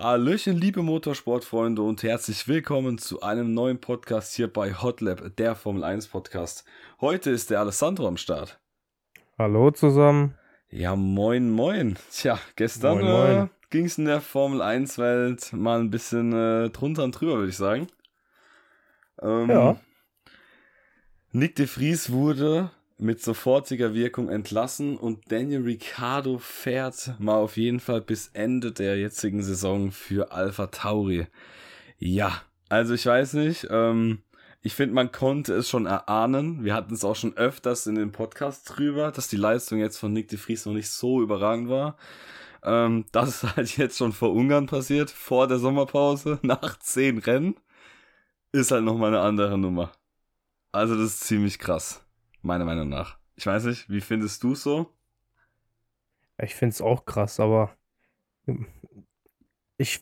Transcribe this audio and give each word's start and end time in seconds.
Hallöchen, 0.00 0.56
liebe 0.56 0.82
Motorsportfreunde 0.82 1.82
und 1.82 2.04
herzlich 2.04 2.46
willkommen 2.46 2.98
zu 2.98 3.20
einem 3.20 3.52
neuen 3.52 3.80
Podcast 3.80 4.32
hier 4.34 4.46
bei 4.46 4.72
Hotlab, 4.72 5.34
der 5.36 5.56
Formel 5.56 5.82
1 5.82 6.06
Podcast. 6.06 6.64
Heute 7.00 7.30
ist 7.30 7.50
der 7.50 7.58
Alessandro 7.58 8.06
am 8.06 8.16
Start. 8.16 8.60
Hallo 9.36 9.72
zusammen. 9.72 10.34
Ja, 10.70 10.94
moin, 10.94 11.50
moin. 11.50 11.98
Tja, 12.12 12.38
gestern 12.54 13.00
äh, 13.00 13.48
ging 13.70 13.86
es 13.86 13.98
in 13.98 14.04
der 14.04 14.20
Formel 14.20 14.62
1 14.62 14.98
Welt 14.98 15.52
mal 15.52 15.80
ein 15.80 15.90
bisschen 15.90 16.32
äh, 16.32 16.70
drunter 16.70 17.02
und 17.02 17.12
drüber, 17.20 17.38
würde 17.38 17.48
ich 17.50 17.56
sagen. 17.56 17.88
Ähm, 19.20 19.50
Ja. 19.50 19.80
Nick 21.32 21.56
de 21.56 21.66
Vries 21.66 22.12
wurde 22.12 22.70
mit 22.98 23.22
sofortiger 23.22 23.94
Wirkung 23.94 24.28
entlassen 24.28 24.96
und 24.96 25.30
Daniel 25.30 25.62
Ricciardo 25.62 26.38
fährt 26.38 27.14
mal 27.18 27.36
auf 27.36 27.56
jeden 27.56 27.80
Fall 27.80 28.00
bis 28.00 28.28
Ende 28.34 28.72
der 28.72 28.98
jetzigen 28.98 29.42
Saison 29.42 29.92
für 29.92 30.32
Alpha 30.32 30.66
Tauri. 30.66 31.26
Ja, 31.98 32.42
also 32.68 32.94
ich 32.94 33.06
weiß 33.06 33.34
nicht, 33.34 33.68
ähm, 33.70 34.22
ich 34.60 34.74
finde, 34.74 34.94
man 34.94 35.12
konnte 35.12 35.54
es 35.54 35.68
schon 35.68 35.86
erahnen. 35.86 36.64
Wir 36.64 36.74
hatten 36.74 36.92
es 36.92 37.04
auch 37.04 37.14
schon 37.16 37.36
öfters 37.36 37.86
in 37.86 37.94
den 37.94 38.10
Podcasts 38.12 38.64
drüber, 38.64 39.12
dass 39.12 39.28
die 39.28 39.36
Leistung 39.36 39.78
jetzt 39.78 39.98
von 39.98 40.12
Nick 40.12 40.28
de 40.28 40.38
Vries 40.38 40.66
noch 40.66 40.74
nicht 40.74 40.90
so 40.90 41.22
überragend 41.22 41.68
war. 41.68 41.96
Ähm, 42.62 43.04
das 43.12 43.44
ist 43.44 43.56
halt 43.56 43.76
jetzt 43.76 43.96
schon 43.96 44.12
vor 44.12 44.32
Ungarn 44.32 44.66
passiert, 44.66 45.10
vor 45.10 45.46
der 45.46 45.58
Sommerpause, 45.58 46.38
nach 46.42 46.78
zehn 46.80 47.18
Rennen, 47.18 47.54
ist 48.52 48.72
halt 48.72 48.84
nochmal 48.84 49.14
eine 49.14 49.20
andere 49.20 49.56
Nummer. 49.56 49.92
Also 50.72 50.94
das 50.96 51.14
ist 51.14 51.24
ziemlich 51.24 51.58
krass, 51.58 52.04
meiner 52.42 52.64
Meinung 52.64 52.88
nach. 52.88 53.18
Ich 53.36 53.46
weiß 53.46 53.64
nicht, 53.64 53.88
wie 53.88 54.00
findest 54.00 54.42
du 54.42 54.54
so? 54.54 54.94
Ich 56.40 56.54
finde 56.54 56.74
es 56.74 56.80
auch 56.80 57.04
krass, 57.04 57.40
aber 57.40 57.76
ich 59.80 60.00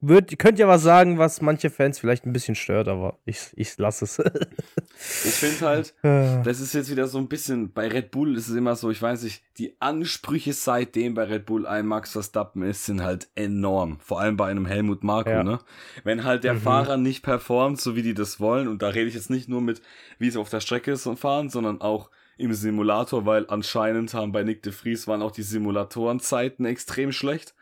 würde, 0.00 0.36
könnte 0.38 0.62
ja 0.62 0.68
was 0.68 0.82
sagen, 0.82 1.18
was 1.18 1.42
manche 1.42 1.68
Fans 1.68 1.98
vielleicht 1.98 2.24
ein 2.24 2.32
bisschen 2.32 2.54
stört, 2.54 2.88
aber 2.88 3.18
ich, 3.26 3.50
ich 3.56 3.76
lasse 3.76 4.06
es. 4.06 4.18
Ich 4.18 5.34
finde 5.34 5.66
halt, 5.66 5.94
das 6.02 6.60
ist 6.60 6.72
jetzt 6.72 6.90
wieder 6.90 7.06
so 7.08 7.18
ein 7.18 7.28
bisschen, 7.28 7.72
bei 7.72 7.88
Red 7.88 8.10
Bull 8.10 8.36
ist 8.38 8.48
es 8.48 8.56
immer 8.56 8.74
so, 8.74 8.90
ich 8.90 9.02
weiß 9.02 9.24
nicht, 9.24 9.42
die 9.58 9.76
Ansprüche 9.80 10.54
seitdem 10.54 11.12
bei 11.12 11.24
Red 11.24 11.44
Bull 11.44 11.66
ein 11.66 11.86
Max 11.86 12.12
Verstappen 12.12 12.62
ist, 12.62 12.86
sind 12.86 13.02
halt 13.02 13.28
enorm. 13.34 13.98
Vor 14.00 14.18
allem 14.18 14.38
bei 14.38 14.50
einem 14.50 14.64
Helmut 14.64 15.04
Marko, 15.04 15.30
Ja. 15.30 15.44
ne? 15.44 15.58
Wenn 16.04 16.24
halt 16.24 16.42
der 16.44 16.54
Mhm. 16.54 16.60
Fahrer 16.62 16.96
nicht 16.96 17.22
performt, 17.22 17.80
so 17.80 17.94
wie 17.96 18.02
die 18.02 18.14
das 18.14 18.40
wollen, 18.40 18.66
und 18.66 18.80
da 18.80 18.88
rede 18.88 19.08
ich 19.08 19.14
jetzt 19.14 19.28
nicht 19.30 19.48
nur 19.48 19.60
mit, 19.60 19.82
wie 20.18 20.30
sie 20.30 20.38
auf 20.40 20.48
der 20.48 20.60
Strecke 20.60 20.92
ist 20.92 21.06
und 21.06 21.18
fahren, 21.18 21.50
sondern 21.50 21.82
auch 21.82 22.10
im 22.38 22.54
Simulator, 22.54 23.26
weil 23.26 23.44
anscheinend 23.48 24.14
haben 24.14 24.32
bei 24.32 24.42
Nick 24.42 24.62
de 24.62 24.72
Vries 24.72 25.06
waren 25.06 25.20
auch 25.20 25.32
die 25.32 25.42
Simulatorenzeiten 25.42 26.64
extrem 26.64 27.12
schlecht. 27.12 27.54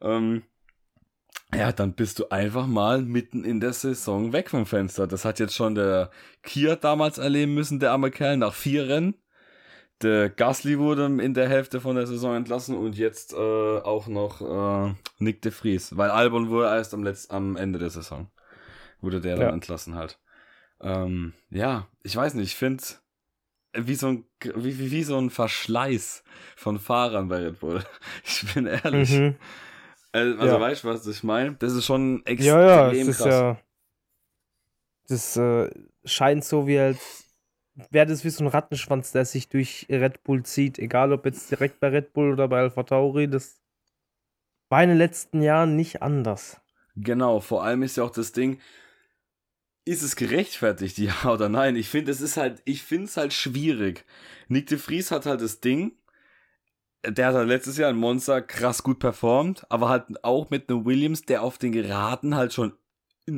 Ähm, 0.00 0.42
ja, 1.54 1.72
dann 1.72 1.94
bist 1.94 2.18
du 2.18 2.28
einfach 2.30 2.66
mal 2.66 3.02
mitten 3.02 3.44
in 3.44 3.60
der 3.60 3.72
Saison 3.72 4.32
weg 4.32 4.50
vom 4.50 4.66
Fenster. 4.66 5.06
Das 5.06 5.24
hat 5.24 5.38
jetzt 5.38 5.54
schon 5.54 5.74
der 5.74 6.10
Kier 6.42 6.76
damals 6.76 7.18
erleben 7.18 7.54
müssen, 7.54 7.78
der 7.80 7.92
arme 7.92 8.10
Kerl, 8.10 8.36
nach 8.38 8.54
vier 8.54 8.88
Rennen. 8.88 9.14
Der 10.00 10.30
Gasly 10.30 10.78
wurde 10.78 11.04
in 11.06 11.32
der 11.34 11.48
Hälfte 11.48 11.80
von 11.80 11.94
der 11.94 12.06
Saison 12.08 12.34
entlassen 12.34 12.76
und 12.76 12.96
jetzt 12.98 13.34
äh, 13.34 13.36
auch 13.36 14.08
noch 14.08 14.40
äh, 14.40 14.94
Nick 15.18 15.42
de 15.42 15.52
Vries, 15.52 15.96
weil 15.96 16.10
Albon 16.10 16.48
wurde 16.50 16.66
erst 16.74 16.92
am, 16.92 17.04
Letz 17.04 17.30
am 17.30 17.56
Ende 17.56 17.78
der 17.78 17.90
Saison. 17.90 18.28
Wurde 19.00 19.20
der 19.20 19.36
dann 19.36 19.48
Ja. 19.48 19.52
entlassen 19.52 19.94
halt. 19.94 20.18
Ähm, 20.80 21.34
ja, 21.50 21.86
ich 22.02 22.16
weiß 22.16 22.34
nicht, 22.34 22.46
ich 22.46 22.56
finde 22.56 22.82
wie 23.74 23.94
so 23.94 24.08
ein 24.08 24.24
wie, 24.40 24.78
wie, 24.78 24.90
wie 24.90 25.02
so 25.04 25.16
ein 25.18 25.30
Verschleiß 25.30 26.24
von 26.56 26.78
Fahrern 26.80 27.28
bei 27.28 27.36
Red 27.46 27.60
Bull. 27.60 27.84
Ich 28.24 28.54
bin 28.54 28.66
ehrlich. 28.66 29.10
mhm. 29.10 29.36
Also, 30.12 30.38
also 30.38 30.54
Ja. 30.54 30.60
weißt 30.60 30.84
du, 30.84 30.88
was 30.88 31.06
ich 31.06 31.22
meine? 31.22 31.54
Das 31.54 31.72
ist 31.72 31.84
schon 31.86 32.24
extrem 32.26 32.46
Ja, 32.46 32.60
ja, 32.62 32.90
es 32.90 33.08
ist 33.08 33.16
krass. 33.18 33.26
ja. 33.26 33.58
Das 35.08 35.36
äh, 35.36 35.70
scheint 36.04 36.44
so 36.44 36.66
wie 36.66 36.78
als 36.78 37.24
wäre 37.90 38.06
das 38.06 38.24
wie 38.24 38.30
so 38.30 38.44
ein 38.44 38.48
Rattenschwanz, 38.48 39.12
der 39.12 39.24
sich 39.24 39.48
durch 39.48 39.86
Red 39.88 40.22
Bull 40.24 40.42
zieht, 40.42 40.78
egal 40.78 41.12
ob 41.12 41.24
jetzt 41.24 41.50
direkt 41.50 41.80
bei 41.80 41.88
Red 41.88 42.12
Bull 42.12 42.32
oder 42.32 42.48
bei 42.48 42.60
Alpha 42.60 42.82
Tauri. 42.82 43.28
Das 43.28 43.60
war 44.68 44.82
in 44.82 44.90
den 44.90 44.98
letzten 44.98 45.42
Jahren 45.42 45.76
nicht 45.76 46.02
anders. 46.02 46.60
Genau, 46.96 47.40
vor 47.40 47.64
allem 47.64 47.82
ist 47.82 47.96
ja 47.96 48.04
auch 48.04 48.10
das 48.10 48.32
Ding, 48.32 48.60
ist 49.84 50.02
es 50.02 50.16
gerechtfertigt, 50.16 50.98
ja 50.98 51.14
oder 51.30 51.48
nein? 51.48 51.76
Ich 51.76 51.88
finde, 51.88 52.10
es 52.12 52.20
ist 52.20 52.36
halt, 52.36 52.62
ich 52.64 52.82
finde 52.82 53.06
es 53.06 53.16
halt 53.16 53.32
schwierig. 53.32 54.04
Nick 54.48 54.66
de 54.68 54.78
Vries 54.78 55.10
hat 55.10 55.26
halt 55.26 55.40
das 55.40 55.60
Ding, 55.60 55.92
der 57.04 57.28
hat 57.28 57.34
halt 57.34 57.48
letztes 57.48 57.76
Jahr 57.76 57.90
in 57.90 57.96
Monza 57.96 58.40
krass 58.40 58.82
gut 58.82 58.98
performt, 58.98 59.66
aber 59.68 59.88
halt 59.88 60.24
auch 60.24 60.50
mit 60.50 60.70
einem 60.70 60.84
Williams, 60.84 61.22
der 61.22 61.42
auf 61.42 61.58
den 61.58 61.72
Geraden 61.72 62.36
halt 62.36 62.52
schon, 62.52 62.72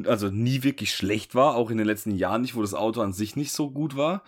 also 0.06 0.28
nie 0.30 0.62
wirklich 0.62 0.92
schlecht 0.92 1.34
war, 1.34 1.54
auch 1.54 1.70
in 1.70 1.78
den 1.78 1.86
letzten 1.86 2.14
Jahren 2.14 2.42
nicht, 2.42 2.54
wo 2.54 2.62
das 2.62 2.74
Auto 2.74 3.00
an 3.00 3.12
sich 3.12 3.36
nicht 3.36 3.52
so 3.52 3.70
gut 3.70 3.96
war. 3.96 4.22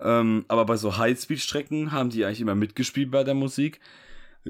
Ähm, 0.00 0.44
aber 0.48 0.66
bei 0.66 0.76
so 0.76 0.96
Highspeed-Strecken 0.96 1.92
haben 1.92 2.10
die 2.10 2.24
eigentlich 2.24 2.40
immer 2.40 2.56
mitgespielt 2.56 3.10
bei 3.10 3.22
der 3.24 3.34
Musik. 3.34 3.80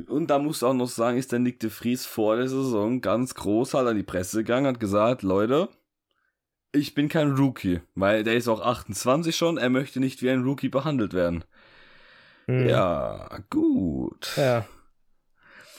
Und 0.08 0.28
da 0.28 0.38
musst 0.38 0.62
du 0.62 0.66
auch 0.66 0.74
noch 0.74 0.88
sagen, 0.88 1.18
ist 1.18 1.32
der 1.32 1.38
Nick 1.38 1.60
de 1.60 1.70
Vries 1.70 2.06
vor 2.06 2.36
der 2.36 2.48
Saison 2.48 3.00
ganz 3.00 3.34
groß 3.34 3.74
halt 3.74 3.88
an 3.88 3.96
die 3.96 4.02
Presse 4.02 4.38
gegangen, 4.38 4.66
hat 4.66 4.80
gesagt, 4.80 5.22
Leute, 5.22 5.68
ich 6.72 6.94
bin 6.94 7.08
kein 7.08 7.32
Rookie, 7.32 7.80
weil 7.94 8.24
der 8.24 8.34
ist 8.34 8.48
auch 8.48 8.60
28 8.60 9.36
schon, 9.36 9.58
er 9.58 9.70
möchte 9.70 10.00
nicht 10.00 10.22
wie 10.22 10.30
ein 10.30 10.42
Rookie 10.42 10.68
behandelt 10.68 11.12
werden. 11.12 11.44
Mhm. 12.46 12.68
Ja, 12.68 13.38
gut. 13.50 14.32
Ja. 14.36 14.66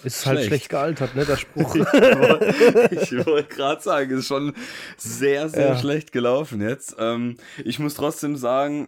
Ist 0.03 0.26
halt 0.26 0.38
Schlecht. 0.38 0.48
schlecht 0.50 0.70
gealtert, 0.70 1.16
ne, 1.16 1.26
der 1.26 1.38
Spruch. 1.38 1.76
Ich 1.76 3.12
wollte 3.12 3.26
wollt 3.26 3.50
gerade 3.50 3.81
sagen, 3.81 4.12
ist 4.12 4.28
schon 4.28 4.53
sehr, 4.98 5.50
sehr 5.50 5.70
Ja. 5.70 5.78
schlecht 5.78 6.12
gelaufen 6.12 6.62
jetzt. 6.62 6.96
Ähm, 7.00 7.38
ich 7.64 7.80
muss 7.80 7.96
trotzdem 7.96 8.36
sagen, 8.36 8.88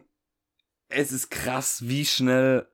es 0.89 1.11
ist 1.11 1.31
krass, 1.31 1.87
wie 1.87 2.05
schnell 2.05 2.67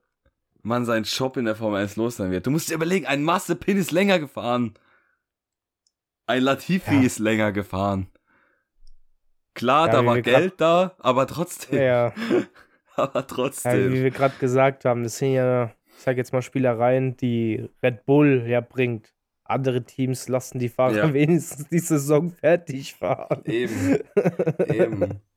man 0.62 0.84
seinen 0.84 1.04
Job 1.04 1.36
in 1.36 1.46
der 1.46 1.56
Formel 1.56 1.80
1 1.82 1.96
los 1.96 2.16
sein 2.16 2.30
wird. 2.30 2.46
Du 2.46 2.50
musst 2.50 2.68
dir 2.70 2.74
überlegen, 2.74 3.06
ein 3.06 3.22
Mazepin 3.22 3.76
ist 3.78 3.92
länger 3.92 4.18
gefahren. 4.18 4.74
Ein 6.26 6.42
Latifi 6.42 6.94
Ja. 6.96 7.02
ist 7.02 7.18
länger 7.18 7.52
gefahren. 7.52 8.08
Klar, 9.54 9.86
Ja, 9.86 9.92
da 9.92 10.06
war 10.06 10.20
Geld 10.20 10.54
da, 10.58 10.94
aber 10.98 11.26
trotzdem. 11.26 11.80
ja. 11.80 12.12
Aber 12.96 13.20
Ja, 13.20 13.22
trotzdem. 13.22 13.92
wie 13.92 14.02
wir 14.02 14.10
gerade 14.10 14.34
gesagt 14.38 14.84
haben, 14.84 15.02
das 15.02 15.18
sind 15.18 15.32
ja, 15.32 15.66
ich 15.96 16.02
sag 16.02 16.16
jetzt 16.16 16.32
mal, 16.32 16.42
Spielereien, 16.42 17.16
die 17.16 17.68
Red 17.82 18.04
Bull 18.06 18.44
ja 18.46 18.60
bringt. 18.60 19.12
Andere 19.46 19.84
Teams 19.84 20.28
lassen 20.28 20.58
die 20.58 20.68
Fahrer 20.70 20.96
Ja. 20.96 21.12
wenigstens 21.14 21.68
die 21.68 21.78
Saison 21.78 22.30
fertig 22.30 22.94
fahren. 22.94 23.42
Eben. 23.44 23.98
Eben. 24.72 25.20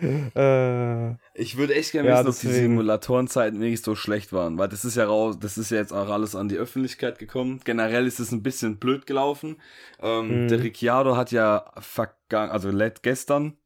Äh, 0.00 1.12
Ich 1.34 1.56
würde 1.56 1.74
echt 1.76 1.92
gerne 1.92 2.08
Ja, 2.08 2.18
wissen, 2.26 2.28
ob 2.48 2.52
die. 2.52 2.60
Simulatorenzeiten 2.60 3.60
wirklich 3.60 3.80
so 3.82 3.94
schlecht 3.94 4.32
waren, 4.32 4.58
weil 4.58 4.68
das 4.68 4.84
ist 4.84 4.96
ja 4.96 5.04
raus, 5.06 5.38
das 5.38 5.56
ist 5.56 5.70
ja 5.70 5.76
jetzt 5.78 5.92
auch 5.92 6.08
alles 6.10 6.34
an 6.34 6.48
die 6.48 6.56
Öffentlichkeit 6.56 7.18
gekommen. 7.20 7.60
Generell 7.64 8.06
ist 8.06 8.18
es 8.18 8.32
ein 8.32 8.42
bisschen 8.42 8.78
blöd 8.78 9.06
gelaufen. 9.06 9.56
Ähm, 10.02 10.44
Mhm. 10.44 10.48
Der 10.48 10.62
Ricciardo 10.64 11.16
hat 11.16 11.30
ja 11.32 11.70
vergangen, 11.78 12.50
also 12.50 12.70
gestern, 13.02 13.56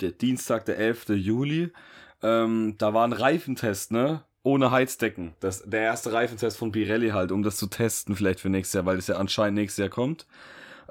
der 0.00 0.12
Dienstag, 0.12 0.66
der 0.66 0.78
11. 0.78 1.08
Juli, 1.16 1.72
ähm, 2.22 2.74
da 2.78 2.94
war 2.94 3.06
ein 3.06 3.12
Reifentest, 3.12 3.92
ne? 3.92 4.22
Ohne 4.42 4.70
Heizdecken. 4.70 5.34
Das, 5.40 5.62
der 5.64 5.82
erste 5.82 6.12
Reifentest 6.12 6.56
von 6.56 6.72
Pirelli 6.72 7.10
halt, 7.10 7.32
um 7.32 7.42
das 7.42 7.56
zu 7.56 7.66
testen, 7.66 8.16
vielleicht 8.16 8.40
für 8.40 8.48
nächstes 8.48 8.74
Jahr, 8.74 8.86
weil 8.86 8.98
es 8.98 9.06
ja 9.06 9.16
anscheinend 9.16 9.58
nächstes 9.58 9.82
Jahr 9.82 9.90
kommt. 9.90 10.26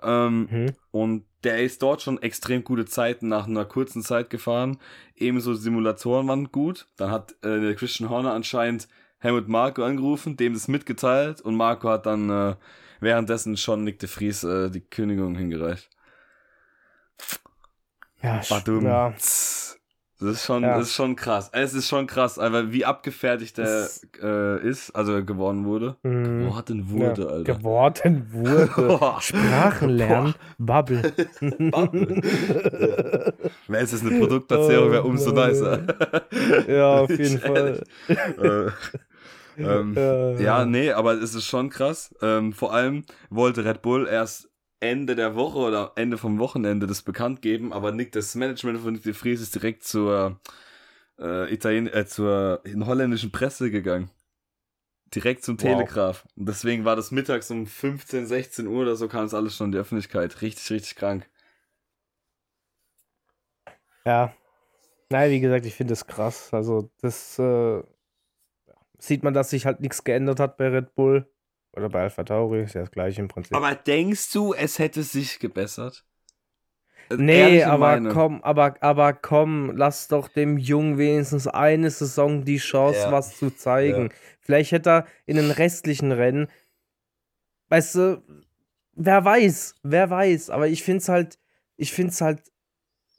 Ähm, 0.04 0.48
mhm. 0.52 0.74
und 0.92 1.26
der 1.44 1.64
ist 1.64 1.82
dort 1.82 2.04
schon 2.04 2.22
extrem 2.22 2.64
gute 2.64 2.86
Zeiten 2.86 3.30
nach 3.30 3.48
einer 3.48 3.66
kurzen 3.66 4.04
Zeit 4.04 4.30
gefahren. 4.30 4.78
Ebenso 5.16 5.56
Simulatoren 5.56 6.28
waren 6.28 6.52
gut. 6.52 6.88
Dann 6.98 7.10
hat 7.10 7.32
äh, 7.42 7.60
der 7.60 7.74
Christian 7.74 8.10
Horner 8.10 8.34
anscheinend 8.34 8.88
Helmut 9.20 9.48
Marko 9.48 9.84
angerufen, 9.84 10.38
dem 10.38 10.54
das 10.54 10.68
mitgeteilt 10.68 11.42
und 11.42 11.56
Marco 11.56 11.90
hat 11.90 12.06
dann 12.06 12.30
äh, 12.30 12.56
währenddessen 13.00 13.58
schon 13.58 13.84
Nick 13.84 14.00
de 14.00 14.10
Vries 14.10 14.44
äh, 14.44 14.70
die 14.70 14.82
Kündigung 14.82 15.36
hingereicht. 15.36 15.90
Ja, 18.22 18.42
Badum. 18.50 18.86
ja, 18.86 19.14
Das 20.20 20.30
ist 20.30 20.46
schon, 20.46 20.64
Ja. 20.64 20.78
das 20.80 20.88
ist 20.88 20.96
schon 20.96 21.16
krass. 21.16 21.50
Es 21.54 21.76
ist 21.76 21.88
schon 21.88 22.08
krass, 22.08 22.40
aber 22.40 22.72
wie 22.74 22.86
abgefertigt 22.86 23.60
er 23.60 23.88
äh, 24.24 24.68
ist, 24.68 24.90
also 24.96 25.24
geworden 25.24 25.66
wurde. 25.66 25.96
mhm. 26.02 26.46
Geworden 26.48 26.90
wurde, 26.90 27.22
ja, 27.22 27.28
Alter. 27.28 27.54
geworden 27.54 28.28
wurde. 28.32 28.68
Sprachen 29.22 29.90
lernen, 29.90 30.34
Bubble. 30.58 31.14
Bubble. 31.42 32.22
Wäre 33.68 33.84
es 33.84 33.92
jetzt 33.92 34.06
eine 34.06 34.20
Produktplatzierung, 34.20 34.92
wäre 34.92 35.04
Oh, 35.04 35.10
umso 35.10 35.34
Mann, 35.34 35.50
nicer. 35.50 35.82
ja, 36.68 36.98
auf 37.02 37.10
jeden 37.12 37.40
Fall. 37.40 37.84
äh, 38.08 39.62
ähm, 39.62 39.94
Äh, 39.96 40.44
ja, 40.44 40.66
nee, 40.66 40.92
aber 40.92 41.14
es 41.14 41.34
ist 41.36 41.46
schon 41.46 41.70
krass. 41.70 42.14
Ähm, 42.22 42.54
vor 42.54 42.74
allem 42.74 43.04
wollte 43.30 43.66
Red 43.66 43.82
Bull 43.82 44.08
erst 44.08 44.50
Ende 44.80 45.16
der 45.16 45.36
Woche 45.36 45.58
oder 45.58 45.94
Ende 45.96 46.18
vom 46.18 46.40
Wochenende 46.40 46.88
das 46.88 47.02
bekannt 47.02 47.42
geben, 47.42 47.74
aber 47.74 47.92
Nick, 47.92 48.12
das 48.12 48.36
Management 48.36 48.80
von 48.80 48.94
Nick 48.94 49.04
de 49.04 49.14
Vries 49.14 49.42
ist 49.42 49.56
direkt 49.56 49.84
zur 49.84 50.40
äh, 51.20 51.52
Italien 51.54 51.88
äh, 51.88 52.06
zur 52.06 52.62
holländischen 52.86 53.32
Presse 53.32 53.72
gegangen. 53.72 54.12
Direkt 55.16 55.44
zum 55.44 55.56
Wow. 55.58 55.64
Telegraph. 55.64 56.26
Und 56.36 56.48
deswegen 56.48 56.86
war 56.86 56.96
das 56.96 57.12
mittags 57.12 57.50
um 57.50 57.66
15, 57.66 58.28
16 58.28 58.68
Uhr 58.68 58.82
oder 58.82 58.96
so 58.96 59.08
kam 59.08 59.26
es 59.26 59.34
alles 59.34 59.56
schon 59.56 59.68
in 59.68 59.72
die 59.72 59.78
Öffentlichkeit. 59.78 60.42
Richtig, 60.42 60.70
richtig 60.70 60.96
krank. 60.96 61.30
Ja. 64.06 64.34
Nein, 65.10 65.32
wie 65.32 65.40
gesagt, 65.40 65.66
ich 65.66 65.76
finde 65.76 65.94
es 65.94 66.06
krass. 66.08 66.54
Also, 66.54 66.90
das 67.02 67.40
äh, 67.40 67.84
sieht 69.00 69.24
man, 69.24 69.34
dass 69.34 69.50
sich 69.52 69.66
halt 69.66 69.80
nichts 69.82 70.04
geändert 70.04 70.40
hat 70.40 70.58
bei 70.58 70.68
Red 70.70 70.96
Bull. 70.96 71.28
Oder 71.78 71.90
bei 71.90 72.02
Alpha 72.02 72.24
Tauri, 72.24 72.64
ist 72.64 72.74
ja 72.74 72.82
das 72.82 72.92
gleiche 72.92 73.22
im 73.22 73.28
Prinzip. 73.28 73.56
Aber 73.56 73.76
denkst 73.76 74.32
du, 74.34 74.54
es 74.54 74.80
hätte 74.80 75.04
sich 75.04 75.40
gebessert? 75.40 76.04
Also 77.10 77.24
nee, 77.24 77.40
ehrliche 77.40 77.68
aber 77.68 77.98
Meinung. 77.98 78.14
komm, 78.14 78.44
aber, 78.44 78.76
aber 78.82 79.14
komm, 79.14 79.72
lass 79.76 80.08
doch 80.08 80.28
dem 80.28 80.58
Jungen 80.58 80.98
wenigstens 80.98 81.48
eine 81.48 81.90
Saison 81.90 82.44
die 82.44 82.58
Chance, 82.58 83.06
Ja. 83.06 83.12
was 83.12 83.38
zu 83.38 83.50
zeigen. 83.56 84.10
Vielleicht 84.42 84.72
hätte 84.72 84.90
er 84.90 85.08
in 85.26 85.38
den 85.38 85.52
restlichen 85.52 86.12
Rennen, 86.12 86.48
weißt 87.70 87.96
du, 87.96 88.24
wer 88.94 89.24
weiß, 89.24 89.76
wer 89.84 90.10
weiß, 90.10 90.50
aber 90.50 90.68
ich 90.68 90.84
finde 90.84 90.98
es 91.00 91.10
halt, 91.10 91.40
ich 91.78 91.94
finde 91.94 92.12
es 92.12 92.22
halt 92.22 92.42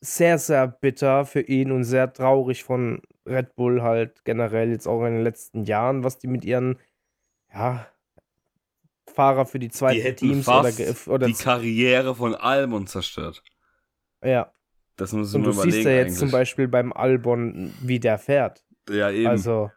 sehr, 0.01 0.39
sehr 0.39 0.67
bitter 0.69 1.25
für 1.25 1.41
ihn 1.41 1.73
und 1.73 1.85
sehr 1.85 2.13
traurig 2.13 2.65
von 2.65 3.03
Red 3.27 3.57
Bull 3.57 3.83
halt 3.83 4.25
generell 4.25 4.71
jetzt 4.71 4.87
auch 4.87 5.01
in 5.05 5.15
den 5.15 5.25
letzten 5.25 5.65
Jahren, 5.65 6.05
was 6.05 6.19
die 6.19 6.29
mit 6.29 6.45
ihren, 6.45 6.79
ja, 7.53 7.87
Fahrer 9.19 9.47
für 9.47 9.59
die 9.59 9.67
Die 9.67 9.73
zweiten 9.75 10.01
hätten 10.01 10.29
Teams 10.29 10.47
oder, 10.47 10.63
fast 10.63 10.77
ge- 10.77 10.95
oder 11.13 11.27
die 11.27 11.33
Karriere 11.33 12.15
von 12.15 12.37
Albon 12.37 12.87
zerstört. 12.87 13.43
ja. 14.25 14.53
Das 14.97 15.13
muss 15.13 15.29
ich 15.31 15.35
Und 15.37 15.45
du 15.45 15.53
siehst 15.53 15.85
ja 15.85 15.91
jetzt 15.93 16.07
eigentlich. 16.07 16.19
zum 16.19 16.31
Beispiel 16.33 16.67
beim 16.69 16.93
Albon, 16.93 17.73
wie 17.83 18.01
der 18.01 18.19
fährt. 18.19 18.65
ja, 18.89 19.11
eben. 19.11 19.29
Also, 19.29 19.71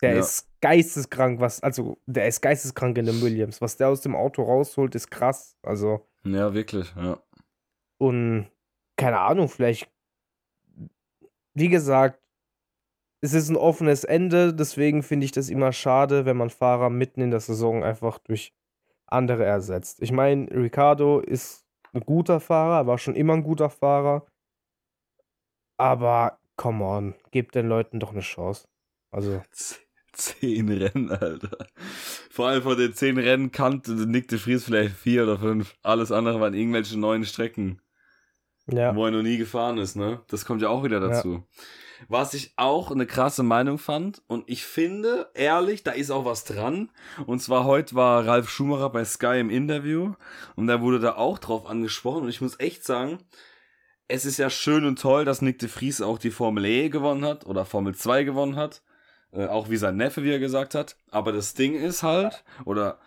der 0.00 0.14
Ja. 0.14 0.20
ist 0.20 0.48
geisteskrank, 0.60 1.40
was, 1.40 1.60
also, 1.62 1.98
der 2.06 2.26
ist 2.28 2.40
geisteskrank 2.40 2.96
in 2.98 3.06
dem 3.06 3.20
Williams. 3.20 3.60
Was 3.60 3.76
der 3.76 3.88
aus 3.88 4.00
dem 4.00 4.14
Auto 4.16 4.42
rausholt, 4.44 4.94
ist 4.94 5.10
krass. 5.10 5.56
Also, 5.62 6.06
ja, 6.24 6.52
wirklich, 6.54 6.92
ja. 6.96 7.18
und 7.98 8.48
keine 8.96 9.18
Ahnung, 9.20 9.48
vielleicht, 9.48 9.90
wie 11.54 11.68
gesagt, 11.68 12.20
es 13.22 13.32
ist 13.34 13.48
ein 13.50 13.56
offenes 13.56 14.04
Ende, 14.04 14.54
deswegen 14.54 15.02
finde 15.02 15.24
ich 15.26 15.32
das 15.32 15.48
immer 15.50 15.72
schade, 15.72 16.24
wenn 16.26 16.36
man 16.36 16.50
Fahrer 16.50 16.90
mitten 16.90 17.20
in 17.22 17.30
der 17.32 17.40
Saison 17.40 17.82
einfach 17.82 18.18
durch 18.18 18.54
andere 19.10 19.44
ersetzt. 19.44 20.00
Ich 20.02 20.12
meine, 20.12 20.50
Ricardo 20.50 21.20
ist 21.20 21.66
ein 21.92 22.00
guter 22.00 22.40
Fahrer, 22.40 22.86
war 22.86 22.98
schon 22.98 23.16
immer 23.16 23.34
ein 23.34 23.42
guter 23.42 23.70
Fahrer. 23.70 24.26
Aber, 25.76 26.38
come 26.56 26.84
on, 26.84 27.14
gebt 27.30 27.54
den 27.54 27.68
Leuten 27.68 28.00
doch 28.00 28.12
eine 28.12 28.20
Chance. 28.20 28.68
Also, 29.10 29.42
Zehn 30.12 30.68
Rennen, 30.68 31.10
Alter. 31.10 31.66
Vor 32.30 32.48
allem 32.48 32.62
von 32.62 32.76
den 32.76 32.92
zehn 32.94 33.16
Rennen 33.16 33.52
kannte 33.52 33.92
Nick 33.92 34.28
de 34.28 34.38
Vries 34.38 34.64
vielleicht 34.64 34.96
vier 34.96 35.22
oder 35.22 35.38
fünf. 35.38 35.76
Alles 35.82 36.10
andere 36.10 36.40
waren 36.40 36.52
irgendwelche 36.52 36.98
neuen 36.98 37.24
Strecken, 37.24 37.80
ja. 38.66 38.94
wo 38.94 39.04
er 39.04 39.12
noch 39.12 39.22
nie 39.22 39.38
gefahren 39.38 39.78
ist, 39.78 39.94
ne? 39.94 40.20
Das 40.26 40.44
kommt 40.44 40.62
ja 40.62 40.68
auch 40.68 40.82
wieder 40.82 41.00
dazu. 41.00 41.44
Was 42.08 42.34
ich 42.34 42.52
auch 42.56 42.90
eine 42.90 43.06
krasse 43.06 43.42
Meinung 43.42 43.78
fand, 43.78 44.22
und 44.26 44.48
ich 44.48 44.64
finde, 44.64 45.30
ehrlich, 45.34 45.82
da 45.82 45.92
ist 45.92 46.10
auch 46.10 46.24
was 46.24 46.44
dran. 46.44 46.90
Und 47.26 47.40
zwar 47.40 47.64
heute 47.64 47.94
war 47.94 48.26
Ralf 48.26 48.48
Schumacher 48.48 48.90
bei 48.90 49.04
Sky 49.04 49.38
im 49.40 49.50
Interview 49.50 50.14
und 50.56 50.66
da 50.66 50.80
wurde 50.80 51.00
da 51.00 51.16
auch 51.16 51.38
drauf 51.38 51.66
angesprochen. 51.66 52.22
Und 52.24 52.28
ich 52.28 52.40
muss 52.40 52.58
echt 52.58 52.84
sagen, 52.84 53.18
es 54.08 54.24
ist 54.24 54.38
ja 54.38 54.50
schön 54.50 54.84
und 54.84 54.98
toll, 54.98 55.24
dass 55.24 55.42
Nick 55.42 55.58
de 55.58 55.68
Vries 55.68 56.00
auch 56.00 56.18
die 56.18 56.30
Formel 56.30 56.64
E 56.64 56.88
gewonnen 56.88 57.24
hat 57.24 57.46
oder 57.46 57.64
Formel 57.64 57.94
2 57.94 58.24
gewonnen 58.24 58.56
hat. 58.56 58.82
Äh, 59.32 59.46
auch 59.46 59.70
wie 59.70 59.76
sein 59.76 59.96
Neffe, 59.96 60.24
wie 60.24 60.32
er 60.32 60.40
gesagt 60.40 60.74
hat. 60.74 60.96
Aber 61.10 61.32
das 61.32 61.54
Ding 61.54 61.74
ist 61.74 62.02
halt, 62.02 62.44
oder 62.64 62.98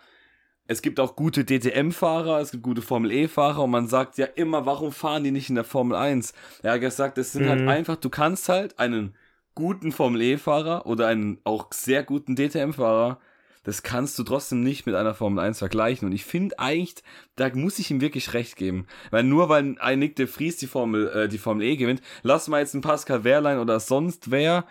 es 0.66 0.80
gibt 0.82 0.98
auch 1.00 1.14
gute 1.16 1.44
DTM-Fahrer, 1.44 2.40
es 2.40 2.50
gibt 2.50 2.62
gute 2.62 2.82
Formel 2.82 3.12
E-Fahrer 3.12 3.62
und 3.64 3.70
man 3.70 3.86
sagt 3.88 4.16
ja 4.18 4.26
immer, 4.26 4.64
warum 4.66 4.92
fahren 4.92 5.24
die 5.24 5.30
nicht 5.30 5.48
in 5.48 5.54
der 5.56 5.64
Formel 5.64 5.96
1? 5.96 6.32
Er 6.62 6.72
hat 6.74 6.80
gesagt, 6.80 7.18
es 7.18 7.32
sind 7.32 7.46
halt 7.46 7.60
Mhm. 7.62 7.68
einfach, 7.68 7.96
du 7.96 8.08
kannst 8.08 8.48
halt 8.48 8.78
einen 8.78 9.14
guten 9.54 9.92
Formel 9.92 10.22
E-Fahrer 10.22 10.86
oder 10.86 11.06
einen 11.06 11.38
auch 11.44 11.68
sehr 11.72 12.02
guten 12.02 12.34
DTM-Fahrer, 12.36 13.18
das 13.62 13.82
kannst 13.82 14.18
du 14.18 14.24
trotzdem 14.24 14.62
nicht 14.62 14.84
mit 14.84 14.94
einer 14.94 15.14
Formel 15.14 15.42
1 15.42 15.58
vergleichen. 15.58 16.06
Und 16.06 16.12
ich 16.12 16.24
finde 16.26 16.58
eigentlich, 16.58 16.96
da 17.36 17.48
muss 17.54 17.78
ich 17.78 17.90
ihm 17.90 18.02
wirklich 18.02 18.34
recht 18.34 18.56
geben. 18.56 18.86
Weil 19.10 19.22
nur 19.24 19.48
weil 19.48 19.76
ein 19.78 19.98
Nick 20.00 20.16
de 20.16 20.26
Vries 20.26 20.58
die 20.58 20.66
Formel, 20.66 21.08
äh, 21.08 21.28
die 21.28 21.38
Formel 21.38 21.64
E 21.64 21.76
gewinnt, 21.76 22.02
lass 22.22 22.48
mal 22.48 22.60
jetzt 22.60 22.74
einen 22.74 22.82
Pascal 22.82 23.24
Wehrlein 23.24 23.58
oder 23.58 23.80
sonst 23.80 24.30
wer 24.30 24.66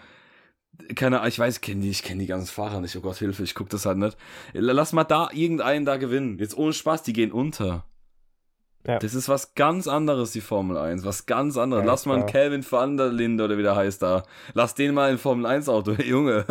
keine 0.96 1.18
Ahnung, 1.20 1.30
ich 1.30 1.40
weiß, 1.40 1.56
ich 1.56 1.62
kenne 1.62 1.82
die, 1.82 1.90
ich 1.90 2.04
kenne 2.04 2.20
die 2.22 2.28
ganzen 2.28 2.48
Fahrer 2.52 2.82
nicht, 2.82 2.96
oh 2.96 3.02
Gott, 3.02 3.18
Hilfe, 3.18 3.44
ich 3.44 3.56
guck 3.56 3.70
das 3.70 3.86
halt 3.86 3.98
nicht. 3.98 4.18
Lass 4.54 4.94
mal 4.94 5.04
da 5.04 5.30
irgendeinen 5.32 5.86
da 5.86 5.98
gewinnen. 5.98 6.38
Jetzt 6.40 6.58
ohne 6.58 6.74
Spaß, 6.74 7.04
die 7.04 7.14
gehen 7.14 7.32
unter. 7.32 7.86
Ja. 8.86 9.00
Das 9.00 9.14
ist 9.16 9.30
was 9.30 9.56
ganz 9.56 9.88
anderes, 9.88 10.32
die 10.32 10.42
Formel 10.42 10.76
1. 10.78 11.06
Was 11.06 11.26
ganz 11.26 11.56
anderes. 11.58 11.86
Ja, 11.86 11.92
Lass 11.92 12.06
mal 12.06 12.18
einen. 12.18 12.26
Calvin 12.26 12.66
van 12.70 12.98
der 12.98 13.08
Linde 13.14 13.46
oder 13.46 13.58
wie 13.58 13.64
der 13.64 13.78
heißt 13.78 14.02
da. 14.02 14.24
Lass 14.54 14.76
den 14.76 14.94
mal 14.94 15.10
in 15.10 15.18
Formel 15.18 15.46
1 15.46 15.70
Auto, 15.70 15.92
Junge. 16.04 16.46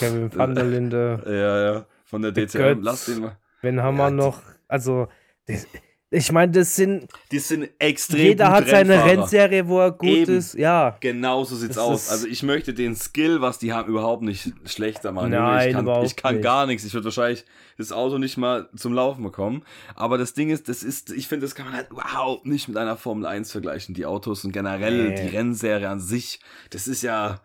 Kevin 0.00 0.34
van 0.34 0.54
der 0.56 0.64
Linde. 0.64 1.22
ja, 1.26 1.72
ja. 1.74 1.86
Von 2.04 2.22
der 2.22 2.32
DTM. 2.32 2.80
Lass 2.82 3.04
den 3.06 3.20
mal. 3.20 3.38
Wen 3.62 3.80
haben 3.82 3.96
Ja, 3.98 4.04
wir 4.06 4.10
die- 4.10 4.16
noch? 4.16 4.42
Also, 4.66 5.06
das, 5.46 5.66
ich 6.10 6.30
meine, 6.30 6.52
das 6.52 6.76
sind. 6.76 7.08
Die 7.32 7.38
sind 7.40 7.68
extrem 7.78 8.20
Jeder 8.20 8.50
hat 8.50 8.68
seine 8.68 8.92
Rennfahrer. 8.94 9.10
Rennserie, 9.22 9.66
wo 9.68 9.80
er 9.80 9.90
gut 9.90 10.08
Eben. 10.08 10.36
ist. 10.38 10.54
Ja. 10.54 10.96
Genau 11.00 11.44
so 11.44 11.56
sieht's 11.56 11.74
Das 11.74 11.84
aus. 11.84 12.08
Also 12.10 12.26
ich 12.28 12.42
möchte 12.42 12.72
den 12.74 12.94
Skill, 12.94 13.40
was 13.40 13.58
die 13.58 13.72
haben, 13.72 13.88
überhaupt 13.88 14.22
nicht 14.22 14.52
schlechter 14.64 15.10
machen. 15.12 15.30
Nein, 15.30 15.68
ich 15.68 15.74
kann, 15.74 15.84
überhaupt 15.84 16.06
ich 16.06 16.16
kann 16.16 16.34
nicht. 16.36 16.44
gar 16.44 16.66
nichts. 16.66 16.84
Ich 16.84 16.94
würde 16.94 17.06
wahrscheinlich 17.06 17.44
das 17.76 17.90
Auto 17.92 18.18
nicht 18.18 18.36
mal 18.36 18.68
zum 18.76 18.92
Laufen 18.94 19.22
bekommen. 19.24 19.64
Aber 19.94 20.16
das 20.16 20.32
Ding 20.32 20.50
ist, 20.50 20.68
das 20.68 20.82
ist, 20.82 21.10
ich 21.10 21.26
finde, 21.28 21.44
das 21.44 21.54
kann 21.54 21.66
man 21.66 21.74
halt 21.74 21.90
überhaupt 21.90 22.46
nicht 22.46 22.68
mit 22.68 22.76
einer 22.76 22.96
Formel 22.96 23.26
1 23.26 23.50
vergleichen. 23.50 23.94
Die 23.94 24.06
Autos 24.06 24.44
und 24.44 24.52
generell 24.52 25.08
Nee. 25.10 25.22
die 25.28 25.36
Rennserie 25.36 25.88
an 25.88 26.00
sich, 26.00 26.40
das 26.70 26.86
ist 26.86 27.02
ja, 27.02 27.40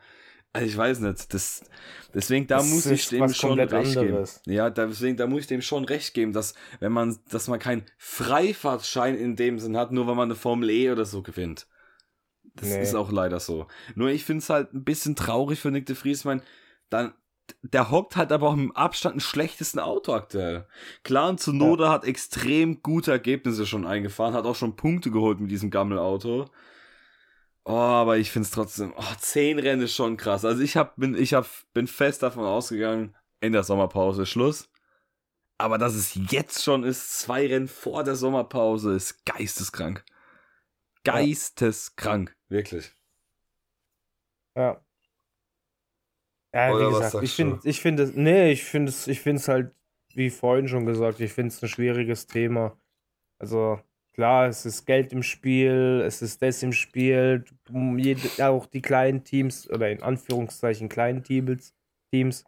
also 0.53 0.67
ich 0.67 0.75
weiß 0.77 0.99
nicht, 0.99 1.33
das, 1.33 1.63
deswegen 2.13 2.47
da 2.47 2.57
Das 2.57 2.67
muss 2.67 2.85
ich 2.85 3.07
dem 3.09 3.33
schon 3.33 3.59
recht 3.59 3.97
anderes. 3.97 4.41
geben. 4.43 4.55
Ja, 4.55 4.69
deswegen, 4.69 5.17
da 5.17 5.27
muss 5.27 5.41
ich 5.41 5.47
dem 5.47 5.61
schon 5.61 5.85
recht 5.85 6.13
geben, 6.13 6.33
dass 6.33 6.53
wenn 6.79 6.91
man, 6.91 7.17
dass 7.29 7.47
man 7.47 7.59
keinen 7.59 7.83
Freifahrtschein 7.97 9.15
in 9.15 9.35
dem 9.35 9.59
Sinn 9.59 9.77
hat, 9.77 9.91
nur 9.91 10.07
wenn 10.07 10.15
man 10.17 10.27
eine 10.27 10.35
Formel 10.35 10.69
E 10.69 10.91
oder 10.91 11.05
so 11.05 11.21
gewinnt. 11.21 11.67
Das 12.55 12.67
Nee. 12.69 12.81
ist 12.81 12.95
auch 12.95 13.11
leider 13.11 13.39
so. 13.39 13.67
Nur 13.95 14.09
ich 14.09 14.25
finde 14.25 14.39
es 14.43 14.49
halt 14.49 14.73
ein 14.73 14.83
bisschen 14.83 15.15
traurig 15.15 15.59
für 15.59 15.71
Nick 15.71 15.85
de 15.85 15.95
Vries. 15.95 16.25
Mein, 16.25 16.41
dann, 16.89 17.13
der 17.61 17.89
hockt 17.91 18.17
halt 18.17 18.31
aber 18.33 18.49
auch 18.49 18.53
im 18.53 18.75
Abstand 18.75 19.15
ein 19.17 19.19
schlechtesten 19.21 19.79
Auto 19.79 20.13
aktuell. 20.13 20.67
Klar, 21.03 21.29
und 21.29 21.39
Tsunoda 21.39 21.89
hat 21.89 22.03
extrem 22.05 22.81
gute 22.81 23.11
Ergebnisse 23.11 23.65
schon 23.65 23.85
eingefahren, 23.87 24.33
hat 24.33 24.45
auch 24.45 24.55
schon 24.55 24.75
Punkte 24.75 25.11
geholt 25.11 25.39
mit 25.39 25.49
diesem 25.51 25.69
Gammelauto. 25.69 26.49
Oh, 27.63 27.73
aber 27.73 28.17
ich 28.17 28.31
finde 28.31 28.47
es 28.47 28.51
trotzdem, 28.51 28.93
oh, 28.97 29.13
zehn 29.19 29.59
Rennen 29.59 29.83
ist 29.83 29.95
schon 29.95 30.17
krass. 30.17 30.45
Also 30.45 30.61
ich 30.61 30.77
hab, 30.77 30.95
bin, 30.95 31.15
ich 31.15 31.33
hab, 31.33 31.47
bin 31.73 31.87
fest 31.87 32.23
davon 32.23 32.43
ausgegangen, 32.43 33.15
in 33.39 33.53
der 33.53 33.63
Sommerpause 33.63 34.23
ist 34.23 34.29
Schluss. 34.29 34.69
Aber 35.59 35.77
dass 35.77 35.93
es 35.93 36.15
jetzt 36.31 36.63
schon 36.63 36.83
ist, 36.83 37.19
zwei 37.19 37.45
Rennen 37.45 37.67
vor 37.67 38.03
der 38.03 38.15
Sommerpause, 38.15 38.95
ist 38.95 39.23
geisteskrank. 39.25 40.03
Geisteskrank, 41.03 42.35
wirklich. 42.49 42.91
Ja. 44.55 44.83
Ja, 46.53 46.71
Oder 46.71 46.89
wie 46.89 46.93
gesagt, 46.93 47.23
ich 47.23 47.33
finde, 47.33 47.59
ich 47.63 47.79
finde 47.79 48.03
es, 48.03 48.13
nee, 48.13 48.51
ich 48.51 48.63
finde 48.63 48.89
es, 48.89 49.07
ich 49.07 49.21
finde 49.21 49.39
es 49.39 49.47
halt, 49.47 49.73
wie 50.13 50.29
vorhin 50.29 50.67
schon 50.67 50.85
gesagt, 50.85 51.19
ich 51.19 51.31
finde 51.31 51.49
es 51.49 51.61
ein 51.63 51.69
schwieriges 51.69 52.27
Thema. 52.27 52.77
Also, 53.39 53.79
klar, 54.13 54.47
es 54.47 54.65
ist 54.65 54.85
Geld 54.85 55.13
im 55.13 55.23
Spiel, 55.23 56.03
es 56.05 56.21
ist 56.21 56.41
das 56.41 56.61
im 56.63 56.73
Spiel, 56.73 57.45
jede, 57.97 58.47
auch 58.49 58.65
die 58.65 58.81
kleinen 58.81 59.23
Teams, 59.23 59.69
oder 59.69 59.89
in 59.89 60.01
Anführungszeichen 60.03 60.89
kleinen 60.89 61.23
Teams, 61.23 61.73
Teams 62.11 62.43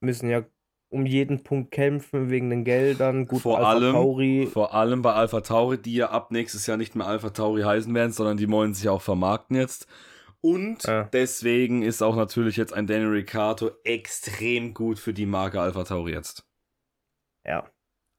müssen 0.00 0.28
ja 0.28 0.44
um 0.90 1.06
jeden 1.06 1.42
Punkt 1.42 1.72
kämpfen 1.72 2.30
wegen 2.30 2.50
den 2.50 2.62
Geldern. 2.64 3.26
Gut, 3.26 3.42
Vor 3.42 3.56
Alpha 3.58 3.70
allem- 3.70 3.92
Tauri, 3.94 4.48
Vor 4.52 4.74
allem 4.74 5.02
bei 5.02 5.12
Alpha 5.12 5.40
Tauri, 5.40 5.78
die 5.78 5.94
ja 5.94 6.10
ab 6.10 6.30
nächstes 6.30 6.66
Jahr 6.66 6.76
nicht 6.76 6.94
mehr 6.94 7.06
Alpha 7.06 7.30
Tauri 7.30 7.62
heißen 7.62 7.92
werden, 7.94 8.12
sondern 8.12 8.36
die 8.36 8.48
wollen 8.50 8.74
sich 8.74 8.88
auch 8.88 9.02
vermarkten 9.02 9.56
jetzt. 9.56 9.86
Und 10.40 10.84
Ja. 10.84 11.04
deswegen 11.04 11.82
ist 11.82 12.02
auch 12.02 12.14
natürlich 12.16 12.56
jetzt 12.56 12.74
ein 12.74 12.86
Daniel 12.86 13.08
Ricciardo 13.08 13.70
extrem 13.82 14.74
gut 14.74 14.98
für 14.98 15.14
die 15.14 15.26
Marke 15.26 15.60
Alpha 15.60 15.84
Tauri 15.84 16.12
jetzt. 16.12 16.46
ja, 17.46 17.68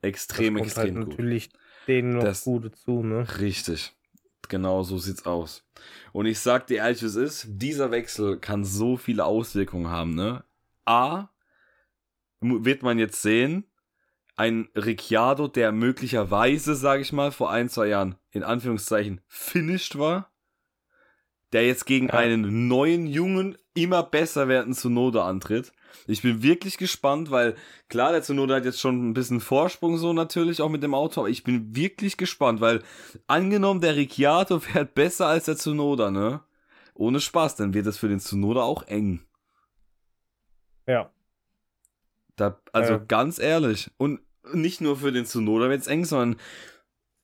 Extrem, 0.01 0.57
extrem 0.57 0.83
halt 0.83 1.05
gut. 1.05 1.09
natürlich 1.09 1.49
denen 1.87 2.13
noch 2.13 2.23
Das- 2.23 2.43
gut 2.43 2.65
dazu, 2.65 3.03
ne? 3.03 3.25
Richtig. 3.39 3.93
Genau 4.47 4.83
so 4.83 4.97
sieht's 4.99 5.25
aus. 5.25 5.63
Und 6.13 6.27
ich 6.27 6.39
sag 6.39 6.67
dir 6.67 6.77
ehrlich, 6.77 7.01
wie 7.01 7.07
es 7.07 7.15
ist, 7.15 7.47
dieser 7.49 7.89
Wechsel 7.91 8.37
kann 8.39 8.63
so 8.63 8.95
viele 8.97 9.25
Auswirkungen 9.25 9.87
haben, 9.89 10.13
ne? 10.15 10.43
A, 10.85 11.29
wird 12.41 12.83
man 12.83 12.99
jetzt 12.99 13.21
sehen, 13.21 13.65
ein 14.35 14.67
Ricciardo, 14.75 15.47
der 15.47 15.71
möglicherweise, 15.71 16.75
sage 16.75 17.01
ich 17.01 17.11
mal, 17.13 17.31
vor 17.31 17.49
ein, 17.49 17.69
zwei 17.69 17.87
Jahren 17.87 18.15
in 18.31 18.43
Anführungszeichen 18.43 19.21
finished 19.27 19.97
war, 19.97 20.29
der 21.53 21.65
jetzt 21.65 21.85
gegen 21.85 22.07
Ja. 22.09 22.15
einen 22.15 22.67
neuen, 22.67 23.07
jungen, 23.07 23.57
immer 23.73 24.03
besser 24.03 24.47
werdenden 24.47 24.77
Tsunoda 24.77 25.25
antritt. 25.27 25.71
Ich 26.07 26.21
bin 26.21 26.43
wirklich 26.43 26.77
gespannt, 26.77 27.31
weil 27.31 27.55
klar, 27.89 28.11
der 28.11 28.23
Zunoda 28.23 28.55
hat 28.55 28.65
jetzt 28.65 28.79
schon 28.79 29.09
ein 29.09 29.13
bisschen 29.13 29.41
Vorsprung 29.41 29.97
so 29.97 30.13
natürlich 30.13 30.61
auch 30.61 30.69
mit 30.69 30.83
dem 30.83 30.93
Auto, 30.93 31.21
aber 31.21 31.29
ich 31.29 31.43
bin 31.43 31.75
wirklich 31.75 32.17
gespannt, 32.17 32.61
weil 32.61 32.81
angenommen 33.27 33.81
der 33.81 33.95
Ricciardo 33.95 34.59
fährt 34.61 34.93
besser 34.95 35.27
als 35.27 35.45
der 35.45 35.57
Zunoda, 35.57 36.11
ne? 36.11 36.41
Ohne 36.93 37.19
Spaß, 37.19 37.55
dann 37.57 37.73
wird 37.73 37.87
das 37.87 37.97
für 37.97 38.07
den 38.07 38.19
Zunoda 38.21 38.61
auch 38.61 38.83
eng. 38.83 39.21
Ja. 40.87 41.11
Da, 42.37 42.59
also 42.71 42.93
Ja. 42.93 42.99
ganz 42.99 43.37
ehrlich. 43.39 43.91
Und 43.97 44.21
nicht 44.53 44.79
nur 44.79 44.97
für 44.97 45.11
den 45.11 45.25
Zunoda 45.25 45.69
wird 45.69 45.81
es 45.81 45.87
eng, 45.87 46.05
sondern 46.05 46.39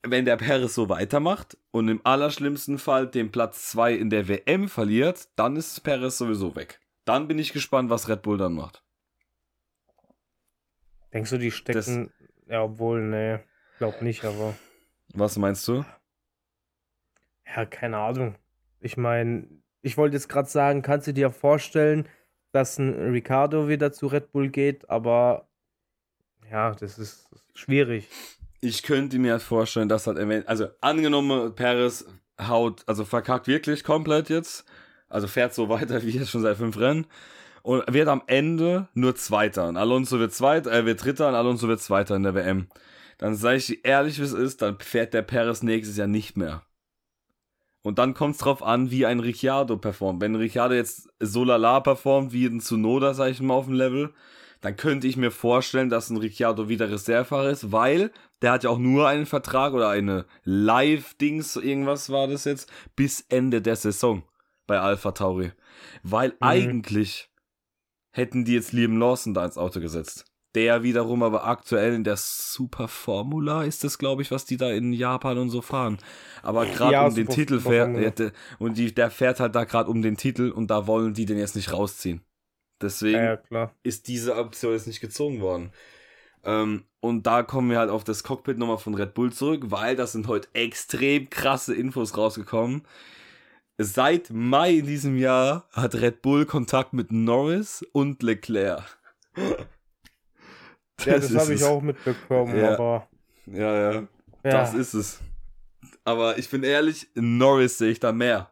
wenn 0.04 0.25
der 0.25 0.36
Perez 0.36 0.74
so 0.74 0.90
weitermacht 0.90 1.58
und 1.72 1.88
im 1.88 2.01
allerschlimmsten 2.04 2.80
Fall 2.80 3.08
den 3.08 3.32
Platz 3.32 3.70
2 3.70 3.94
in 3.94 4.10
der 4.10 4.28
WM 4.28 4.68
verliert, 4.68 5.30
dann 5.36 5.56
ist 5.56 5.80
Perez 5.84 6.18
sowieso 6.18 6.56
weg. 6.56 6.81
Dann 7.05 7.27
bin 7.27 7.39
ich 7.39 7.53
gespannt, 7.53 7.89
was 7.89 8.08
Red 8.08 8.22
Bull 8.22 8.38
dann 8.38 8.53
macht. 8.53 8.84
Denkst 11.13 11.29
du, 11.29 11.38
die 11.38 11.51
stecken. 11.51 12.12
ja, 12.48 12.63
obwohl, 12.63 13.01
nee, 13.01 13.39
glaub 13.79 14.01
nicht, 14.01 14.24
aber. 14.24 14.55
Was 15.13 15.38
meinst 15.38 15.67
du? 15.67 15.84
Ja, 17.46 17.65
keine 17.65 17.98
Ahnung. 17.98 18.36
Ich 18.79 18.96
meine, 18.96 19.48
ich 19.81 19.98
wollte 19.98 20.15
jetzt 20.15 20.29
gerade 20.29 20.50
sagen, 20.50 20.81
kannst 20.81 21.08
du 21.08 21.13
dir 21.13 21.31
vorstellen, 21.31 22.08
dass 22.51 22.77
ein 22.77 23.12
Ricardo 23.12 23.67
wieder 23.67 23.91
zu 23.91 24.08
Red 24.08 24.31
Bull 24.31 24.50
geht, 24.50 24.89
aber 24.89 25.50
ja, 26.50 26.74
das 26.75 27.00
ist 27.00 27.29
schwierig. 27.53 28.08
Ich 28.62 28.84
könnte 28.84 29.17
mir 29.20 29.34
halt 29.34 29.41
vorstellen, 29.41 29.89
dass 29.89 30.08
halt, 30.08 30.48
also 30.48 30.67
angenommen, 30.81 31.55
Perez 31.55 32.05
haut, 32.39 32.84
also 32.88 33.05
verkackt 33.05 33.48
wirklich 33.48 33.84
komplett 33.84 34.29
jetzt, 34.29 34.65
also 35.12 35.27
fährt 35.27 35.53
so 35.53 35.70
weiter 35.70 36.01
wie 36.03 36.12
jetzt 36.12 36.32
schon 36.32 36.41
seit 36.41 36.58
fünf 36.58 36.77
Rennen 36.80 37.06
und 37.63 37.84
wird 37.91 38.08
am 38.08 38.24
Ende 38.27 38.88
nur 38.94 39.15
Zweiter. 39.15 39.68
Und 39.68 39.77
Alonso 39.77 40.20
wird 40.20 40.34
Zweiter, 40.34 40.72
er 40.72 40.86
wird 40.86 41.03
Dritter 41.03 41.30
und 41.30 41.36
Alonso 41.36 41.68
wird 41.68 41.82
Zweiter 41.82 42.15
in 42.15 42.24
der 42.24 42.36
WM. 42.36 42.68
Dann 43.18 43.36
sage 43.36 43.58
ich 43.58 43.68
dir 43.68 43.77
ehrlich, 43.84 44.20
wie 44.20 44.24
es 44.24 44.34
ist, 44.34 44.62
dann 44.62 44.80
fährt 44.80 45.13
der 45.13 45.22
Perez 45.22 45.62
nächstes 45.62 45.98
Jahr 45.98 46.08
nicht 46.08 46.38
mehr. 46.38 46.63
Und 47.84 48.00
dann 48.00 48.13
kommt 48.13 48.36
es 48.36 48.41
drauf 48.41 48.63
an, 48.63 48.91
wie 48.91 49.06
ein 49.06 49.20
Ricciardo 49.20 49.77
performt. 49.77 50.22
Wenn 50.22 50.36
Ricciardo 50.36 50.75
jetzt 50.75 51.10
so 51.20 51.44
lala 51.44 51.80
performt, 51.80 52.32
wie 52.32 52.46
ein 52.46 52.60
Tsunoda, 52.60 53.13
sag 53.13 53.32
ich 53.32 53.41
mal, 53.41 53.56
auf 53.56 53.65
dem 53.65 53.74
Level, 53.74 54.13
dann 54.62 54.75
könnte 54.75 55.08
ich 55.08 55.18
mir 55.18 55.32
vorstellen, 55.32 55.89
dass 55.89 56.12
ein 56.12 56.18
Ricciardo 56.18 56.70
wieder 56.70 56.91
Reservefahrer 56.91 57.50
ist, 57.50 57.72
weil 57.72 58.12
der 58.44 58.51
hat 58.51 58.63
ja 58.63 58.70
auch 58.70 58.77
nur 58.77 59.08
einen 59.08 59.25
Vertrag 59.25 59.74
oder 59.74 59.89
eine 59.89 60.25
Live-Dings, 60.44 61.56
irgendwas 61.56 62.12
war 62.12 62.27
das 62.27 62.46
jetzt, 62.46 62.72
bis 62.96 63.25
Ende 63.30 63.62
der 63.62 63.75
Saison 63.75 64.24
bei 64.68 64.80
Alpha 64.80 65.12
Tauri. 65.12 65.51
Weil 66.03 66.34
eigentlich 66.39 67.30
hätten 68.12 68.46
die 68.46 68.53
jetzt 68.53 68.74
Liam 68.74 68.98
Lawson 68.98 69.34
da 69.34 69.46
ins 69.46 69.58
Auto 69.58 69.80
gesetzt. 69.80 70.25
Der 70.53 70.84
wiederum 70.84 71.24
aber 71.24 71.46
aktuell 71.46 71.94
in 71.94 72.03
der 72.03 72.18
Super 72.18 72.89
Formula 72.89 73.63
ist 73.63 73.86
das, 73.86 73.98
glaube 73.98 74.22
ich, 74.22 74.32
was 74.32 74.44
die 74.44 74.58
da 74.58 74.70
in 74.70 74.91
Japan 74.91 75.38
und 75.38 75.50
so 75.50 75.62
fahren. 75.62 75.98
Aber 76.44 76.65
gerade 76.65 76.91
Ja, 76.91 77.08
um 77.08 77.15
den 77.15 77.30
Titel 77.30 77.62
fährt, 77.62 78.20
der- 78.20 78.34
und 78.60 78.77
die, 78.77 78.94
der 78.94 79.12
fährt 79.12 79.39
halt 79.39 79.56
da 79.56 79.63
gerade 79.63 79.89
um 79.89 80.01
den 80.01 80.18
Titel 80.18 80.50
und 80.51 80.68
da 80.68 80.88
wollen 80.88 81.13
die 81.13 81.25
den 81.25 81.38
jetzt 81.38 81.56
nicht 81.56 81.72
rausziehen. 81.72 82.22
Deswegen 82.82 83.39
Ja, 83.50 83.72
ist 83.84 84.08
diese 84.10 84.36
Option 84.36 84.74
jetzt 84.74 84.88
nicht 84.88 85.00
gezogen 85.00 85.39
worden. 85.39 85.72
Ähm, 86.44 86.86
und 87.00 87.27
da 87.27 87.44
kommen 87.44 87.70
wir 87.70 87.80
halt 87.80 87.91
auf 87.91 88.03
das 88.03 88.24
Cockpit 88.24 88.58
nochmal 88.58 88.80
von 88.80 88.96
Red 88.96 89.13
Bull 89.13 89.32
zurück, 89.32 89.65
weil 89.68 89.96
das 89.96 90.12
sind 90.12 90.27
heute 90.27 90.50
extrem 90.53 91.30
krasse 91.30 91.75
Infos 91.75 92.18
rausgekommen. 92.18 92.82
Seit 93.84 94.30
Mai 94.32 94.76
in 94.78 94.86
diesem 94.86 95.18
Jahr 95.18 95.68
hat 95.72 95.96
Red 95.96 96.22
Bull 96.22 96.46
Kontakt 96.46 96.94
mit 96.94 97.12
Norris 97.12 97.86
und 97.94 98.22
Leclerc. 98.24 98.84
Ja, 101.06 101.18
das, 101.18 101.36
habe 101.36 101.54
ich 101.54 101.64
auch 101.64 101.82
mitbekommen, 101.82 102.58
Ja. 102.58 102.74
aber 102.74 103.08
Ja, 103.48 103.74
ja, 103.76 103.92
ja, 103.94 104.08
das 104.44 104.74
ist 104.74 104.94
es. 104.94 105.20
Aber 106.04 106.38
ich 106.38 106.50
bin 106.50 106.64
ehrlich, 106.64 107.08
Norris 107.16 107.78
sehe 107.78 107.92
ich 107.92 108.00
da 108.00 108.12
mehr. 108.12 108.52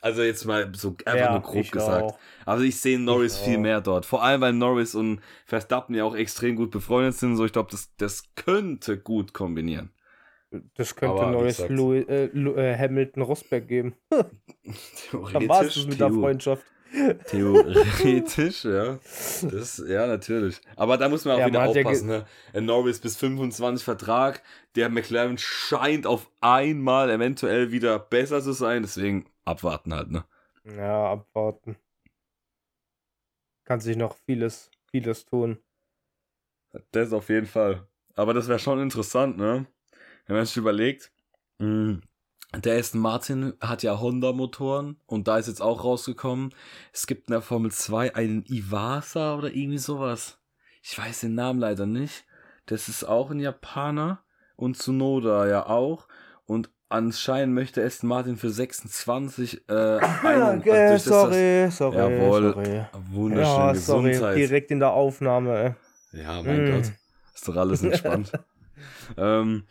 Also 0.00 0.22
jetzt 0.22 0.44
mal 0.44 0.72
so 0.74 0.96
einfach 1.04 1.14
ja, 1.26 1.32
nur 1.32 1.42
grob 1.42 1.70
gesagt. 1.70 2.02
Auch. 2.02 2.18
Also 2.44 2.64
ich 2.64 2.80
sehe 2.80 2.98
Norris 2.98 3.36
Ich 3.36 3.44
viel 3.44 3.58
auch. 3.58 3.62
mehr 3.62 3.80
dort. 3.80 4.06
Vor 4.06 4.24
allem, 4.24 4.40
weil 4.40 4.52
Norris 4.52 4.94
und 4.96 5.20
Verstappen 5.46 5.94
ja 5.94 6.02
auch 6.04 6.16
extrem 6.16 6.56
gut 6.56 6.70
befreundet 6.72 7.14
sind. 7.14 7.36
So, 7.36 7.44
ich 7.44 7.52
glaube, 7.52 7.70
das, 7.70 7.94
das 7.96 8.24
könnte 8.34 8.98
gut 8.98 9.32
kombinieren. 9.32 9.90
Das 10.74 10.96
könnte 10.96 11.22
wie 11.22 11.30
neues 11.32 11.68
Louis, 11.68 12.06
äh, 12.08 12.24
äh, 12.26 12.78
Hamilton 12.78 13.22
Rosberg 13.22 13.68
geben. 13.68 13.94
Dann 14.10 15.48
war 15.48 15.62
es 15.62 15.84
mit 15.86 16.00
der 16.00 16.10
Freundschaft. 16.10 16.64
Theoretisch, 17.26 18.64
ja. 18.64 18.98
Das, 19.42 19.82
ja, 19.86 20.06
natürlich. 20.06 20.60
Aber 20.74 20.96
da 20.96 21.08
muss 21.10 21.26
man 21.26 21.34
auch 21.34 21.38
Ja, 21.40 21.46
wieder 21.48 21.58
man 21.60 21.68
hat 21.68 21.76
ja 21.76 21.82
aufpassen. 21.82 22.08
ne? 22.08 22.26
Ein 22.54 22.64
Norris 22.64 22.98
bis 22.98 23.16
25 23.18 23.84
Vertrag. 23.84 24.42
Der 24.74 24.88
McLaren 24.88 25.36
scheint 25.36 26.06
auf 26.06 26.30
einmal 26.40 27.10
eventuell 27.10 27.72
wieder 27.72 27.98
besser 27.98 28.40
zu 28.40 28.52
sein. 28.52 28.82
Deswegen 28.82 29.26
abwarten 29.44 29.92
halt, 29.94 30.10
ne? 30.10 30.24
Ja, 30.64 31.12
abwarten. 31.12 31.76
Kann 33.64 33.80
sich 33.80 33.96
noch 33.98 34.16
vieles, 34.24 34.70
vieles 34.90 35.26
tun. 35.26 35.58
Das 36.92 37.12
auf 37.12 37.28
jeden 37.28 37.46
Fall. 37.46 37.86
Aber 38.14 38.32
das 38.32 38.48
wäre 38.48 38.58
schon 38.58 38.80
interessant, 38.80 39.36
ne? 39.36 39.66
Wenn 40.28 40.36
man 40.36 40.46
sich 40.46 40.56
überlegt, 40.56 41.10
mh, 41.58 41.98
der 42.56 42.78
Aston 42.78 43.00
Martin 43.00 43.54
hat 43.60 43.82
ja 43.82 43.98
Honda-Motoren 44.00 44.96
und 45.06 45.26
da 45.28 45.36
ist 45.38 45.48
jetzt 45.48 45.60
auch 45.60 45.82
rausgekommen, 45.84 46.54
es 46.92 47.06
gibt 47.06 47.28
in 47.28 47.32
der 47.32 47.42
Formel 47.42 47.70
2 47.72 48.14
einen 48.14 48.44
Iwasa 48.46 49.34
oder 49.34 49.52
irgendwie 49.52 49.78
sowas. 49.78 50.38
Ich 50.82 50.96
weiß 50.96 51.20
den 51.20 51.34
Namen 51.34 51.58
leider 51.58 51.84
nicht. 51.86 52.24
Das 52.66 52.88
ist 52.88 53.04
auch 53.04 53.30
ein 53.30 53.40
Japaner 53.40 54.22
und 54.56 54.76
Tsunoda 54.76 55.46
ja 55.48 55.66
auch. 55.66 56.08
Und 56.46 56.70
anscheinend 56.88 57.54
möchte 57.54 57.84
Aston 57.84 58.08
Martin 58.08 58.36
für 58.38 58.48
26 58.50 59.68
äh, 59.68 59.72
einen, 59.72 60.62
also 60.62 60.62
durch 60.62 60.64
das- 60.64 61.04
sorry, 61.04 61.68
sorry, 61.70 61.96
Jawohl. 61.96 62.52
sorry. 62.52 62.84
Wunderschöne 63.10 63.56
Ja, 63.66 63.74
sorry, 63.74 64.10
Gesundheit. 64.10 64.36
direkt 64.38 64.70
in 64.70 64.78
der 64.80 64.92
Aufnahme. 64.92 65.76
Ja, 66.12 66.42
mein 66.42 66.64
Mm. 66.64 66.72
Gott. 66.82 66.92
Ist 67.34 67.46
doch 67.48 67.56
alles 67.56 67.82
entspannt. 67.82 68.32
ähm, 69.18 69.64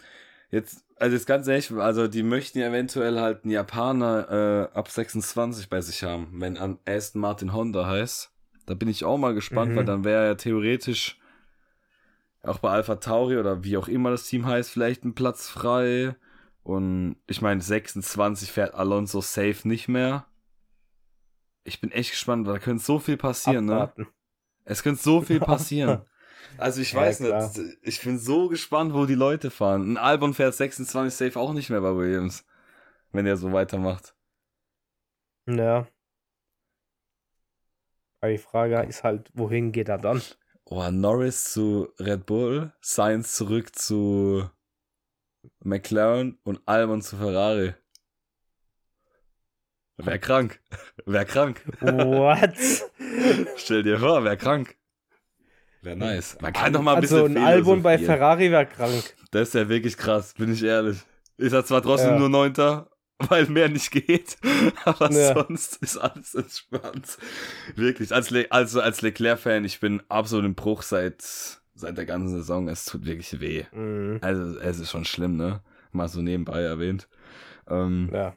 jetzt, 0.51 0.83
also 0.97 1.15
jetzt 1.15 1.25
ganz 1.27 1.47
ehrlich, 1.47 1.71
also 1.71 2.07
die 2.07 2.23
möchten 2.23 2.59
ja 2.59 2.67
eventuell 2.67 3.19
halt 3.19 3.43
einen 3.43 3.51
Japaner 3.51 4.69
äh, 4.73 4.77
ab 4.77 4.89
26 4.89 5.69
bei 5.69 5.81
sich 5.81 6.03
haben, 6.03 6.29
wenn 6.41 6.57
an 6.57 6.79
Aston 6.85 7.21
Martin 7.21 7.53
Honda 7.53 7.85
heißt. 7.87 8.31
Da 8.65 8.73
bin 8.73 8.87
ich 8.89 9.05
auch 9.05 9.17
mal 9.17 9.33
gespannt, 9.33 9.71
Mhm. 9.71 9.75
weil 9.77 9.85
dann 9.85 10.03
wäre 10.03 10.25
ja 10.25 10.35
theoretisch 10.35 11.19
auch 12.43 12.59
bei 12.59 12.69
Alpha 12.69 12.95
Tauri 12.95 13.37
oder 13.37 13.63
wie 13.63 13.77
auch 13.77 13.87
immer 13.87 14.11
das 14.11 14.27
Team 14.27 14.45
heißt, 14.45 14.69
vielleicht 14.69 15.03
ein 15.03 15.15
Platz 15.15 15.47
frei. 15.49 16.15
Und 16.63 17.15
ich 17.27 17.41
meine, 17.41 17.61
26 17.61 18.51
fährt 18.51 18.73
Alonso 18.73 19.21
safe 19.21 19.67
nicht 19.67 19.87
mehr. 19.87 20.25
Ich 21.63 21.81
bin 21.81 21.91
echt 21.91 22.11
gespannt, 22.11 22.45
weil 22.45 22.53
da 22.55 22.59
könnte 22.59 22.83
so 22.83 22.99
viel 22.99 23.17
passieren, 23.17 23.65
ne? 23.65 23.73
Abwarten. 23.73 24.07
Es 24.63 24.83
könnte 24.83 25.01
so 25.01 25.21
viel 25.21 25.39
passieren. 25.39 26.01
Also 26.55 26.81
ich 26.81 26.93
Ja, 26.93 26.95
weiß 26.95 27.19
klar. 27.19 27.55
nicht, 27.55 27.77
ich 27.83 28.01
bin 28.01 28.17
so 28.19 28.47
gespannt, 28.49 28.93
wo 28.93 29.05
die 29.05 29.15
Leute 29.15 29.51
fahren. 29.51 29.93
Ein 29.93 29.97
Albon 29.97 30.33
fährt 30.33 30.55
26 30.55 31.13
safe 31.17 31.39
auch 31.39 31.53
nicht 31.53 31.69
mehr 31.69 31.81
bei 31.81 31.95
Williams, 31.95 32.45
wenn 33.11 33.25
er 33.27 33.37
so 33.37 33.53
weitermacht. 33.53 34.15
Ja. 35.47 35.87
Aber 38.21 38.31
die 38.31 38.37
Frage 38.37 38.79
ist 38.83 39.03
halt, 39.03 39.31
wohin 39.33 39.71
geht 39.71 39.89
er 39.89 39.97
dann? 39.97 40.21
Oh, 40.65 40.91
Norris 40.91 41.51
zu 41.51 41.89
Red 41.99 42.27
Bull, 42.27 42.71
Sainz 42.79 43.35
zurück 43.35 43.75
zu 43.75 44.47
McLaren 45.63 46.39
und 46.43 46.61
Albon 46.67 47.03
zu 47.03 47.15
Ferrari. 47.15 47.75
Wär 49.97 50.17
krank. 50.19 50.59
Wär 51.05 51.25
krank. 51.25 51.63
What? 51.81 52.55
Stell 53.57 53.83
dir 53.83 53.99
vor, 53.99 54.23
wär 54.23 54.37
krank. 54.37 54.76
Wär 55.87 55.95
nice. 55.95 56.37
Man 56.41 56.51
kann 56.51 56.73
doch 56.73 56.81
mal 56.81 56.95
ein 56.95 57.01
also 57.01 57.23
bisschen 57.23 57.37
ein 57.37 57.43
Album 57.45 57.81
bei. 57.81 57.97
Ferrari 57.97 58.51
wäre 58.51 58.65
krank. 58.65 59.15
Das 59.31 59.47
ist 59.49 59.53
ja 59.53 59.69
wirklich 59.69 59.95
krass, 59.97 60.33
bin 60.37 60.51
ich 60.53 60.61
ehrlich. 60.63 60.97
Ist 61.37 61.53
er 61.53 61.63
zwar 61.65 61.81
trotzdem 61.81 62.11
Ja. 62.11 62.19
nur 62.19 62.27
Neunter, 62.29 62.89
weil 63.19 63.45
mehr 63.45 63.69
nicht 63.69 63.91
geht, 63.91 64.37
aber 64.85 65.09
Ja. 65.11 65.33
sonst 65.33 65.77
ist 65.77 65.97
alles 65.97 66.35
entspannt. 66.35 67.17
Wirklich, 67.75 68.13
als, 68.13 68.29
Le 68.31 68.47
also 68.49 68.81
als 68.81 69.01
Leclerc-Fan, 69.01 69.63
ich 69.65 69.79
bin 69.79 70.03
absolut 70.09 70.45
im 70.45 70.55
Bruch 70.55 70.81
seit, 70.81 71.21
seit 71.73 71.97
der 71.97 72.05
ganzen 72.05 72.29
Saison. 72.35 72.67
Es 72.67 72.83
tut 72.85 73.05
wirklich 73.05 73.39
weh. 73.39 73.63
Mhm. 73.71 74.17
Also 74.21 74.59
es 74.59 74.79
ist 74.79 74.91
schon 74.91 75.05
schlimm, 75.05 75.37
ne? 75.37 75.61
Mal 75.93 76.09
so 76.09 76.21
nebenbei 76.21 76.61
erwähnt. 76.61 77.07
Ähm, 77.69 78.09
Ja. 78.13 78.35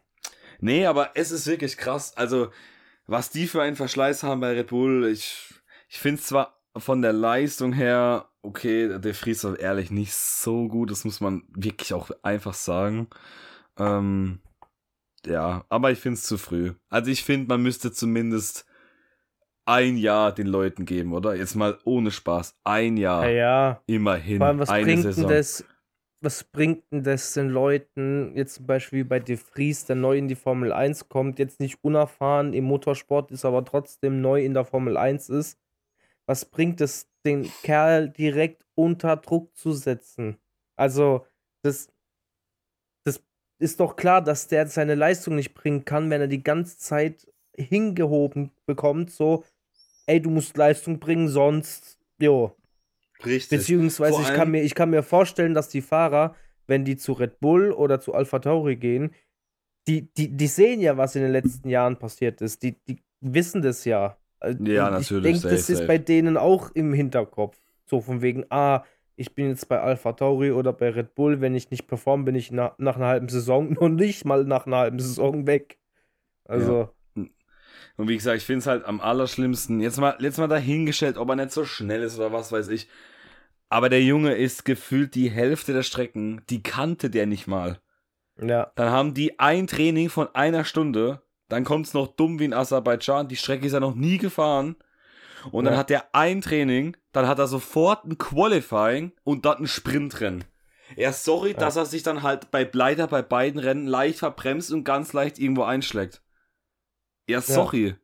Nee, 0.61 0.87
aber 0.87 1.11
es 1.15 1.31
ist 1.33 1.47
wirklich 1.47 1.77
krass. 1.79 2.17
Also, 2.17 2.51
was 3.07 3.31
die 3.31 3.47
für 3.49 3.63
einen 3.63 3.77
Verschleiß 3.77 4.23
haben 4.23 4.41
bei 4.41 4.53
Red 4.53 4.69
Bull, 4.69 5.09
ich, 5.11 5.55
ich 5.89 5.99
finde 5.99 6.21
zwar 6.21 6.60
von 6.77 7.03
der 7.03 7.13
Leistung 7.13 7.73
her, 7.73 8.29
okay, 8.43 8.99
der 8.99 9.15
Fries 9.15 9.45
war 9.45 9.59
ehrlich 9.59 9.91
nicht 9.91 10.15
so 10.15 10.69
gut, 10.69 10.91
das 10.91 11.05
muss 11.05 11.21
man 11.21 11.43
wirklich 11.49 11.93
auch 11.93 12.11
einfach 12.23 12.55
sagen. 12.55 13.09
Ähm, 13.79 14.41
ja, 15.27 15.65
aber 15.69 15.91
ich 15.91 15.99
finde 15.99 16.15
es 16.15 16.23
zu 16.25 16.39
früh. 16.39 16.73
Also 16.89 17.11
ich 17.11 17.25
finde, 17.25 17.49
man 17.49 17.63
müsste 17.63 17.93
zumindest 17.93 18.67
ein 19.67 19.97
Jahr 19.97 20.33
den 20.33 20.47
Leuten 20.47 20.85
geben, 20.85 21.13
oder? 21.13 21.35
Jetzt 21.35 21.55
mal 21.55 21.79
ohne 21.85 22.11
Spaß. 22.11 22.57
Ein 22.65 22.97
Jahr. 22.97 23.29
Ja, 23.29 23.31
ja. 23.31 23.83
Immerhin. 23.87 24.39
Vor 24.39 24.47
allem, 24.47 24.59
was 24.59 24.69
eine 24.71 24.85
bringt 24.85 25.03
Saison. 25.03 25.29
denn 25.29 25.37
das, 25.37 25.65
was 26.21 26.45
bringt 26.45 26.85
denn 26.91 27.03
das 27.03 27.35
den 27.35 27.51
Leuten, 27.51 28.33
jetzt 28.35 28.55
zum 28.55 28.67
Beispiel 28.67 29.05
bei 29.05 29.21
De 29.21 29.37
Vries, 29.37 29.85
der 29.87 29.97
neu 29.97 30.17
in 30.19 30.29
die 30.29 30.35
Formel 30.35 30.73
1 30.73 31.09
kommt, 31.09 31.39
jetzt 31.39 31.61
nicht 31.61 31.79
unerfahren 31.83 32.53
im 32.53 32.65
Motorsport 32.65 33.31
ist, 33.31 33.45
aber 33.45 33.65
trotzdem 33.65 34.21
neu 34.21 34.43
in 34.45 34.55
der 34.55 34.65
Formel 34.65 34.97
1 34.97 35.29
ist, 35.29 35.59
was 36.27 36.45
bringt 36.45 36.81
es, 36.81 37.09
den 37.25 37.51
Kerl 37.63 38.11
direkt 38.11 38.65
unter 38.75 39.17
Druck 39.17 39.57
zu 39.57 39.73
setzen? 39.73 40.39
Also, 40.77 41.27
das, 41.63 41.93
das 43.05 43.23
ist 43.59 43.81
doch 43.81 43.97
klar, 43.97 44.23
dass 44.23 44.49
der 44.49 44.67
seine 44.67 44.95
Leistung 44.95 45.37
nicht 45.37 45.55
bringen 45.55 45.85
kann, 45.85 46.11
wenn 46.11 46.21
er 46.21 46.29
die 46.29 46.43
ganze 46.43 46.79
Zeit 46.79 47.27
hingehoben 47.57 48.53
bekommt, 48.65 49.11
so, 49.11 49.45
ey, 50.07 50.21
du 50.21 50.31
musst 50.31 50.57
Leistung 50.57 50.99
bringen, 50.99 51.29
sonst, 51.29 51.99
jo, 52.19 52.57
Richtig. 53.25 53.59
Beziehungsweise 53.59 54.15
Vor 54.15 54.23
ich 54.23 54.35
kann, 54.35 54.51
mir, 54.51 54.63
ich 54.63 54.75
kann 54.75 54.91
mir 54.91 55.03
vorstellen, 55.03 55.55
dass 55.55 55.69
die 55.69 55.83
Fahrer, 55.83 56.35
wenn 56.67 56.85
die 56.85 56.97
zu 56.97 57.13
Red 57.13 57.41
Bull 57.41 57.73
oder 57.73 58.01
zu 58.01 58.15
Alpha 58.15 58.39
Tauri 58.39 58.77
gehen, 58.77 59.15
die, 59.89 60.13
die, 60.15 60.29
die 60.37 60.47
sehen 60.47 60.81
ja, 60.81 60.97
was 60.97 61.17
in 61.17 61.23
den 61.23 61.33
letzten 61.33 61.69
Jahren 61.69 61.99
passiert 61.99 62.41
ist. 62.41 62.63
Die, 62.63 62.77
die 62.85 63.03
wissen 63.21 63.63
das 63.63 63.85
ja. 63.85 64.17
Äh, 64.41 64.55
Ja, 64.65 64.89
und 64.89 64.95
natürlich, 64.95 65.37
Ich 65.37 65.43
denke, 65.43 65.49
safe, 65.49 65.55
das 65.55 65.71
ist 65.71 65.79
safe. 65.79 65.87
bei 65.87 65.99
denen 65.99 66.37
auch 66.37 66.71
im 66.75 66.93
Hinterkopf. 66.93 67.59
So 67.87 68.01
von 68.01 68.23
wegen, 68.23 68.45
ah, 68.51 68.85
ich 69.17 69.35
bin 69.35 69.49
jetzt 69.49 69.69
bei 69.69 69.81
Alpha 69.81 70.13
Tauri 70.13 70.53
oder 70.53 70.73
bei 70.73 70.91
Red 70.91 71.15
Bull, 71.15 71.41
wenn 71.41 71.55
ich 71.55 71.71
nicht 71.71 71.87
performe, 71.87 72.25
bin 72.25 72.35
ich 72.35 72.51
na, 72.51 72.75
nach 72.79 72.97
einer 72.97 73.07
halben 73.07 73.29
Saison 73.29 73.73
noch 73.81 73.89
nicht 73.89 74.25
mal 74.25 74.45
nach 74.45 74.67
einer 74.67 74.79
halben 74.79 74.99
Saison 74.99 75.47
weg. 75.47 75.79
Also, 76.45 76.91
Und 77.97 78.09
wie 78.09 78.17
gesagt, 78.17 78.39
ich 78.39 78.45
finde 78.45 78.61
es 78.61 78.67
halt 78.67 78.85
am 78.85 79.01
allerschlimmsten. 79.01 79.81
Jetzt 79.81 79.99
mal, 79.99 80.17
jetzt 80.21 80.39
mal 80.39 80.49
dahingestellt, 80.49 81.17
ob 81.19 81.29
er 81.29 81.37
nicht 81.37 81.51
so 81.53 81.65
schnell 81.65 82.03
ist 82.03 82.17
oder 82.19 82.33
was 82.33 82.51
weiß 82.51 82.69
ich. 82.69 82.89
Aber 83.69 83.89
der 83.89 84.03
Junge 84.03 84.35
ist 84.35 84.65
gefühlt 84.65 85.15
die 85.15 85.31
Hälfte 85.31 85.73
der 85.73 85.83
Strecken, 85.83 86.43
die 86.51 86.63
kannte 86.63 87.11
der 87.11 87.27
nicht 87.27 87.47
mal. 87.47 87.81
ja. 88.41 88.73
Dann 88.75 88.91
haben 88.91 89.15
die 89.15 89.39
ein 89.39 89.67
Training 89.67 90.09
von 90.09 90.35
einer 90.35 90.65
Stunde. 90.65 91.23
Dann 91.51 91.65
kommt 91.65 91.87
es 91.87 91.95
noch 91.95 92.07
dumm 92.07 92.39
wie 92.39 92.47
in 92.47 92.55
Aserbaidschan. 92.55 93.29
Die 93.29 93.37
Strecke 93.37 93.67
ist 93.67 93.73
er 93.75 93.81
noch 93.81 93.95
nie 93.95 94.17
gefahren. 94.19 94.77
Und 95.53 95.65
dann 95.65 95.75
Ja. 95.75 95.81
hat 95.81 95.91
er 95.91 96.15
ein 96.15 96.41
Training. 96.41 96.97
Dann 97.13 97.27
hat 97.27 97.39
er 97.39 97.47
sofort 97.47 98.05
ein 98.05 98.19
Qualifying 98.19 99.13
und 99.25 99.45
dann 99.45 99.59
ein 99.59 99.67
Sprintrennen. 99.67 100.45
Ja, 100.97 101.13
sorry, 101.13 101.55
dass 101.55 101.77
er 101.77 101.87
sich 101.87 102.03
dann 102.03 102.23
halt 102.23 102.51
bei 102.51 102.69
leider 102.73 103.07
bei 103.07 103.23
beiden 103.23 103.61
Rennen 103.61 103.87
leicht 103.87 104.19
verbremst 104.19 104.73
und 104.73 104.85
ganz 104.85 105.13
leicht 105.13 105.39
irgendwo 105.39 105.63
einschlägt. 105.63 106.23
Ja, 107.29 107.41
sorry. 107.41 107.95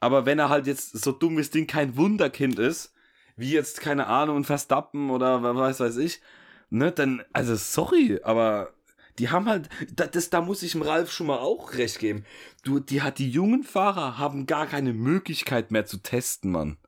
Aber 0.00 0.26
wenn 0.26 0.38
er 0.38 0.48
halt 0.48 0.66
jetzt 0.66 0.98
so 1.02 1.12
dumm 1.12 1.36
wie 1.36 1.40
das 1.40 1.50
Ding 1.50 1.66
kein 1.66 1.96
Wunderkind 1.96 2.58
ist, 2.58 2.92
wie 3.36 3.52
jetzt, 3.52 3.80
keine 3.80 4.06
Ahnung, 4.06 4.44
Verstappen 4.44 5.10
oder 5.10 5.42
was 5.56 5.80
weiß 5.80 5.96
ich, 5.96 6.20
ne, 6.68 6.92
dann, 6.92 7.24
also 7.32 7.54
sorry, 7.56 8.20
aber 8.22 8.73
die 9.18 9.30
haben 9.30 9.48
halt, 9.48 9.68
da- 9.94 10.06
das, 10.06 10.30
da 10.30 10.40
muss 10.40 10.62
ich 10.62 10.72
dem 10.72 10.82
Ralf 10.82 11.10
schon 11.12 11.26
mal 11.28 11.38
auch 11.38 11.74
recht 11.74 11.98
geben. 11.98 12.24
Du, 12.62 12.80
die 12.80 13.02
hat, 13.02 13.18
die 13.18 13.30
jungen 13.30 13.62
Fahrer 13.62 14.18
haben 14.18 14.46
gar 14.46 14.66
keine 14.66 14.92
Möglichkeit 14.92 15.70
mehr 15.70 15.86
zu 15.86 15.98
testen, 15.98 16.50
Mann. 16.50 16.78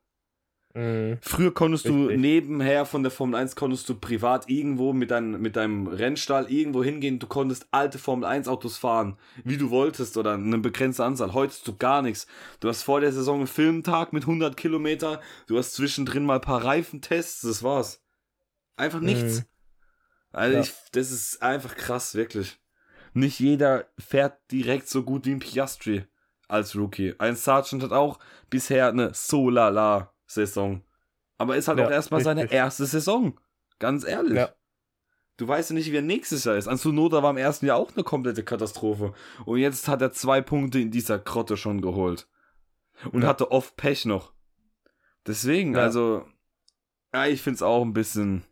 Mhm. 0.75 1.17
Früher 1.23 1.55
konntest 1.55 1.87
du 1.89 2.03
Richtig. 2.05 2.21
nebenher 2.21 2.85
von 2.85 3.03
der 3.03 3.11
Formel 3.11 3.41
1 3.41 3.57
konntest 3.57 3.89
du 3.89 3.95
privat 3.95 4.51
irgendwo 4.51 4.93
mit, 4.93 5.11
dein, 5.11 5.41
mit 5.41 5.57
deinem 5.57 5.87
Rennstall 5.87 6.51
irgendwo 6.53 6.85
hingehen. 6.85 7.19
Du 7.19 7.27
konntest 7.27 7.67
alte 7.71 7.99
Formel 7.99 8.27
1 8.27 8.47
Autos 8.47 8.77
fahren, 8.77 9.17
wie 9.43 9.57
du 9.57 9.71
wolltest 9.71 10.19
oder 10.19 10.35
eine 10.35 10.59
begrenzte 10.59 11.03
Anzahl. 11.05 11.33
Heute 11.33 11.55
hast 11.55 11.67
du 11.67 11.77
gar 11.79 12.03
nichts. 12.03 12.27
Du 12.61 12.69
hast 12.69 12.83
vor 12.83 13.01
der 13.01 13.13
Saison 13.13 13.39
einen 13.39 13.47
Filmtag 13.47 14.13
mit 14.13 14.25
100 14.25 14.55
Kilometer. 14.59 15.23
Du 15.47 15.57
hast 15.57 15.73
zwischendrin 15.73 16.27
mal 16.27 16.35
ein 16.35 16.41
paar 16.43 16.63
Reifentests. 16.63 17.41
Das 17.41 17.63
war's. 17.63 18.03
Einfach 18.77 19.01
nichts. 19.01 19.41
Mhm. 19.41 19.45
Also 20.37 20.57
Ja. 20.57 20.63
ich, 20.63 20.75
das 20.93 21.11
ist 21.11 21.43
einfach 21.43 21.75
krass, 21.77 22.15
wirklich. 22.15 22.59
Nicht 23.15 23.41
jeder 23.41 23.87
fährt 23.99 24.39
direkt 24.53 24.89
so 24.89 25.03
gut 25.03 25.25
wie 25.25 25.33
ein 25.33 25.39
Piastri 25.39 26.05
als 26.49 26.77
Rookie. 26.77 27.15
Ein 27.19 27.37
Sargent 27.37 27.83
hat 27.83 27.93
auch 27.93 28.19
bisher 28.51 28.89
eine 28.89 29.15
So-Lala-Saison. 29.15 30.83
Aber 31.39 31.57
ist 31.57 31.69
halt 31.69 31.79
Ja, 31.79 31.87
auch 31.87 31.91
erstmal 31.91 32.23
seine 32.23 32.51
erste 32.53 32.85
Saison. 32.87 33.41
Ganz 33.79 34.05
ehrlich. 34.07 34.37
Ja. 34.37 34.51
Du 35.39 35.49
weißt 35.49 35.71
ja 35.71 35.75
nicht, 35.75 35.91
wie 35.93 35.97
er 35.97 36.03
nächstes 36.03 36.45
Jahr 36.45 36.57
ist. 36.57 36.67
An 36.69 36.79
Tsunoda 36.79 37.23
war 37.23 37.31
im 37.31 37.37
ersten 37.37 37.67
Jahr 37.67 37.77
auch 37.79 37.93
eine 37.95 38.05
komplette 38.05 38.43
Katastrophe. 38.43 39.13
Und 39.45 39.59
jetzt 39.59 39.87
hat 39.89 40.01
er 40.01 40.13
zwei 40.13 40.41
Punkte 40.41 40.79
in 40.81 40.91
dieser 40.91 41.19
Krotte 41.19 41.57
schon 41.57 41.81
geholt. 41.83 42.29
Und 43.13 43.23
Ja. 43.23 43.29
hatte 43.29 43.51
oft 43.51 43.77
Pech 43.77 44.05
noch. 44.07 44.33
Deswegen, 45.27 45.77
also, 45.77 46.25
ja, 47.13 47.27
ich 47.27 47.43
find's 47.43 47.63
auch 47.63 47.83
ein 47.83 47.93
bisschen, 47.93 48.45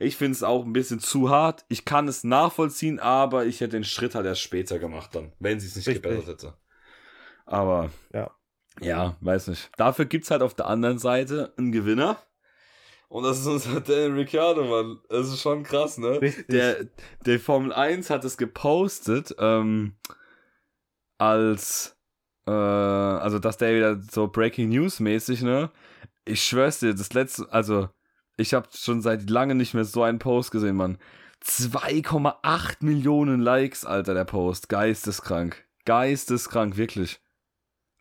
ich 0.00 0.16
find's 0.16 0.42
auch 0.42 0.64
ein 0.64 0.72
bisschen 0.72 1.00
zu 1.00 1.30
hart. 1.30 1.64
Ich 1.68 1.84
kann 1.84 2.08
es 2.08 2.24
nachvollziehen, 2.24 2.98
aber 3.00 3.46
ich 3.46 3.60
hätte 3.60 3.72
den 3.76 3.84
Schritt 3.84 4.14
halt 4.14 4.26
erst 4.26 4.40
später 4.40 4.78
gemacht 4.78 5.14
dann, 5.14 5.32
wenn 5.38 5.60
sie 5.60 5.66
es 5.68 5.76
nicht 5.76 5.88
Richtig. 5.88 6.02
gebessert 6.02 6.28
hätte. 6.28 6.54
Aber, 7.46 7.90
Ja. 8.12 8.30
ja, 8.80 9.16
weiß 9.20 9.48
nicht. 9.48 9.70
Dafür 9.76 10.04
gibt's 10.04 10.30
halt 10.30 10.42
auf 10.42 10.54
der 10.54 10.66
anderen 10.66 10.98
Seite 10.98 11.52
einen 11.56 11.72
Gewinner. 11.72 12.18
Und 13.08 13.24
das 13.24 13.40
ist 13.40 13.46
unser 13.46 13.80
Daniel 13.82 14.12
Ricciardo, 14.12 14.64
Mann. 14.64 15.00
Das 15.10 15.28
ist 15.28 15.40
schon 15.42 15.62
krass, 15.64 15.98
ne? 15.98 16.20
Richtig. 16.22 16.46
Der, 16.48 16.86
der 17.26 17.38
Formel 17.40 17.72
1 17.72 18.08
hat 18.08 18.24
es 18.24 18.38
gepostet, 18.38 19.34
ähm, 19.38 19.96
als, 21.18 21.96
äh, 22.46 22.50
also 22.50 23.38
dass 23.38 23.58
der 23.58 23.74
wieder 23.76 24.00
so 24.10 24.28
Breaking 24.28 24.70
News 24.70 24.98
mäßig, 25.00 25.42
ne? 25.42 25.70
Ich 26.24 26.42
schwör's 26.42 26.78
dir, 26.80 26.94
das 26.94 27.12
letzte, 27.12 27.52
also, 27.52 27.88
ich 28.42 28.54
habe 28.54 28.68
schon 28.74 29.00
seit 29.00 29.30
lange 29.30 29.54
nicht 29.54 29.74
mehr 29.74 29.84
so 29.84 30.02
einen 30.02 30.18
Post 30.18 30.50
gesehen, 30.50 30.76
Mann. 30.76 30.98
2,8 31.44 32.76
Millionen 32.80 33.40
Likes, 33.40 33.84
Alter, 33.84 34.14
der 34.14 34.24
Post. 34.24 34.68
Geisteskrank. 34.68 35.64
Geisteskrank, 35.84 36.76
wirklich. 36.76 37.20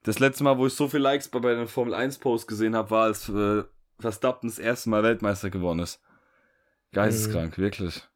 Das 0.04 0.19
letzte 0.19 0.43
Mal, 0.43 0.58
wo 0.58 0.67
ich 0.67 0.73
so 0.73 0.88
viele 0.88 1.04
Likes 1.04 1.30
bei, 1.30 1.39
bei 1.39 1.56
den 1.56 1.67
Formel 1.67 1.93
1 1.93 2.19
Post 2.19 2.47
gesehen 2.47 2.75
habe, 2.75 2.91
war, 2.91 3.04
als 3.06 3.30
äh, 3.30 3.63
Verstappen 3.99 4.49
das 4.49 4.60
erste 4.60 4.89
Mal 4.89 5.04
Weltmeister 5.04 5.49
geworden 5.49 5.80
ist. 5.80 6.01
Geisteskrank, 6.91 7.58
wirklich. 7.58 8.08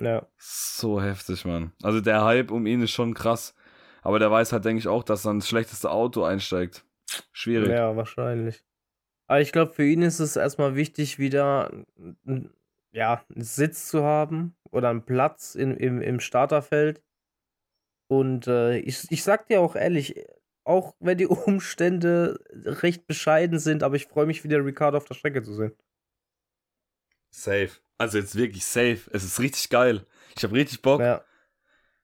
Ja. 0.00 0.26
So 0.36 1.00
heftig, 1.00 1.44
Mann. 1.44 1.72
Also 1.82 2.00
der 2.00 2.24
Hype 2.24 2.50
um 2.50 2.66
ihn 2.66 2.82
ist 2.82 2.90
schon 2.90 3.14
krass. 3.14 3.54
Aber 4.02 4.18
der 4.18 4.30
weiß 4.30 4.52
halt, 4.52 4.64
denke 4.64 4.80
ich, 4.80 4.88
auch, 4.88 5.04
dass 5.04 5.24
er 5.24 5.30
ins 5.30 5.48
schlechteste 5.48 5.90
Auto 5.90 6.24
einsteigt. 6.24 6.84
Schwierig. 7.32 7.70
Ja, 7.70 7.96
wahrscheinlich. 7.96 8.64
Aber 9.26 9.40
ich 9.40 9.52
glaube, 9.52 9.72
für 9.72 9.84
ihn 9.86 10.02
ist 10.02 10.20
es 10.20 10.36
erstmal 10.36 10.74
wichtig, 10.74 11.18
wieder 11.18 11.70
n- 12.26 12.50
ja, 12.92 13.24
einen 13.34 13.44
Sitz 13.44 13.88
zu 13.88 14.04
haben 14.04 14.54
oder 14.70 14.90
einen 14.90 15.04
Platz 15.04 15.54
in, 15.54 15.76
im, 15.76 16.00
im 16.02 16.20
Starterfeld. 16.20 17.02
Und 18.08 18.46
äh, 18.46 18.78
ich, 18.78 19.10
ich 19.10 19.22
sag 19.22 19.48
dir 19.48 19.60
auch 19.60 19.76
ehrlich, 19.76 20.14
auch 20.64 20.94
wenn 21.00 21.18
die 21.18 21.26
Umstände 21.26 22.38
recht 22.52 23.06
bescheiden 23.06 23.58
sind, 23.58 23.82
aber 23.82 23.96
ich 23.96 24.06
freue 24.06 24.26
mich 24.26 24.44
wieder, 24.44 24.64
Ricardo 24.64 24.98
auf 24.98 25.06
der 25.06 25.14
Strecke 25.14 25.42
zu 25.42 25.54
sehen. 25.54 25.72
Safe. 27.30 27.70
Also 27.98 28.18
jetzt 28.18 28.36
wirklich 28.36 28.64
safe. 28.64 29.00
Es 29.12 29.24
ist 29.24 29.40
richtig 29.40 29.68
geil. 29.70 30.06
Ich 30.36 30.44
habe 30.44 30.54
richtig 30.54 30.82
Bock. 30.82 31.00
Ja. 31.00 31.24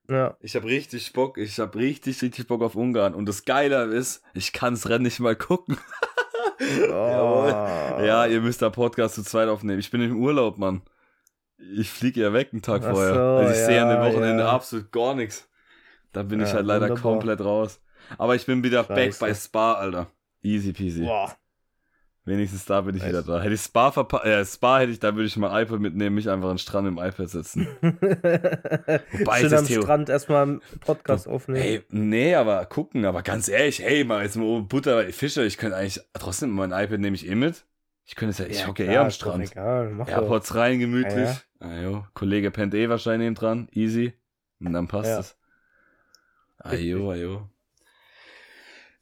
Ja. 0.08 0.36
Ich 0.40 0.56
habe 0.56 0.66
richtig 0.66 1.12
Bock. 1.12 1.38
Ich 1.38 1.58
habe 1.58 1.78
richtig, 1.78 2.22
richtig 2.22 2.46
Bock 2.46 2.62
auf 2.62 2.74
Ungarn. 2.74 3.14
Und 3.14 3.26
das 3.26 3.44
Geile 3.44 3.84
ist, 3.84 4.22
ich 4.34 4.52
kann 4.52 4.74
das 4.74 4.88
Rennen 4.88 5.04
nicht 5.04 5.20
mal 5.20 5.36
gucken. 5.36 5.78
Oh. 6.60 7.46
Ja, 8.04 8.26
ihr 8.26 8.40
müsst 8.40 8.60
da 8.62 8.70
Podcast 8.70 9.14
zu 9.14 9.22
zweit 9.22 9.48
aufnehmen. 9.48 9.78
Ich 9.80 9.90
bin 9.90 10.00
im 10.02 10.20
Urlaub, 10.22 10.58
Mann. 10.58 10.82
Ich 11.76 11.90
fliege 11.90 12.20
ja 12.20 12.32
weg 12.32 12.50
einen 12.52 12.62
Tag 12.62 12.82
Ach 12.84 12.92
vorher. 12.92 13.14
so, 13.14 13.20
also 13.20 13.50
ich 13.52 13.58
sehe 13.58 13.82
an 13.82 13.88
dem 13.88 14.02
ja, 14.02 14.06
Wochenende 14.12 14.42
ja. 14.44 14.50
absolut 14.50 14.92
gar 14.92 15.14
nichts. 15.14 15.48
Da 16.12 16.22
bin 16.22 16.40
ich 16.40 16.48
Ja, 16.48 16.54
halt 16.56 16.66
leider 16.66 16.88
wunderbar. 16.90 17.02
komplett 17.12 17.40
raus. 17.40 17.80
Aber 18.18 18.34
ich 18.34 18.46
bin 18.46 18.62
wieder 18.64 18.82
back 18.84 19.12
Scheiße. 19.12 19.20
bei 19.20 19.34
Spa, 19.34 19.72
Alter. 19.74 20.06
Easy 20.42 20.72
peasy. 20.72 21.02
Boah. 21.04 21.34
Wenigstens 22.30 22.64
da 22.64 22.80
bin 22.82 22.94
ich 22.94 23.02
Nice. 23.02 23.10
wieder 23.10 23.22
da. 23.24 23.42
Hätte 23.42 23.54
ich 23.54 23.60
Spa 23.60 23.90
verpasst, 23.90 24.24
äh, 24.24 24.44
Spa 24.44 24.78
hätte 24.78 24.92
ich, 24.92 25.00
da 25.00 25.14
würde 25.16 25.26
ich 25.26 25.36
mein 25.36 25.50
iPad 25.64 25.80
mitnehmen, 25.80 26.14
mich 26.14 26.28
einfach 26.30 26.48
an 26.48 26.54
den 26.54 26.58
Strand 26.58 26.86
dem 26.86 26.98
iPad 26.98 27.28
setzen. 27.28 27.66
Wobei 27.82 29.40
Schön 29.40 29.54
am 29.54 29.66
Theo- 29.66 29.82
Strand 29.82 30.08
erstmal 30.08 30.42
einen 30.44 30.60
Podcast 30.80 31.26
aufnehmen. 31.28 31.60
Hey, 31.60 31.82
nee, 31.90 32.34
aber 32.34 32.64
gucken, 32.66 33.04
aber 33.04 33.22
ganz 33.22 33.48
ehrlich, 33.48 33.80
hey, 33.80 34.04
mal 34.04 34.22
jetzt 34.22 34.36
mal 34.36 34.62
Butter 34.62 34.94
bei 34.96 35.04
die 35.06 35.12
Fische, 35.12 35.44
ich 35.44 35.58
könnte 35.58 35.76
eigentlich, 35.76 36.00
trotzdem, 36.14 36.50
mein 36.50 36.70
iPad 36.72 37.00
nehme 37.00 37.16
ich 37.16 37.28
eh 37.28 37.34
mit. 37.34 37.64
Ich 38.04 38.14
könnte 38.16 38.30
es 38.30 38.38
ja, 38.38 38.46
ich 38.46 38.66
hocke 38.66 38.84
eh 38.84 38.88
klar, 38.88 39.02
am 39.02 39.08
doch 39.08 39.14
Strand. 39.14 39.50
Egal, 39.52 39.90
mach 39.90 40.06
doch. 40.06 40.12
AirPods 40.14 40.54
rein, 40.54 40.78
gemütlich. 40.78 41.28
Ja, 41.28 41.36
Ah, 41.60 41.80
jo. 41.80 42.06
Kollege 42.14 42.50
pennt 42.50 42.74
eh 42.74 42.88
wahrscheinlich 42.88 43.26
neben 43.26 43.34
dran. 43.34 43.68
Easy. 43.72 44.14
Und 44.60 44.72
dann 44.72 44.88
passt 44.88 45.08
Ja. 45.10 45.18
es. 45.20 45.36
Ah, 46.58 46.74
jo, 46.74 47.10
ah. 47.12 47.48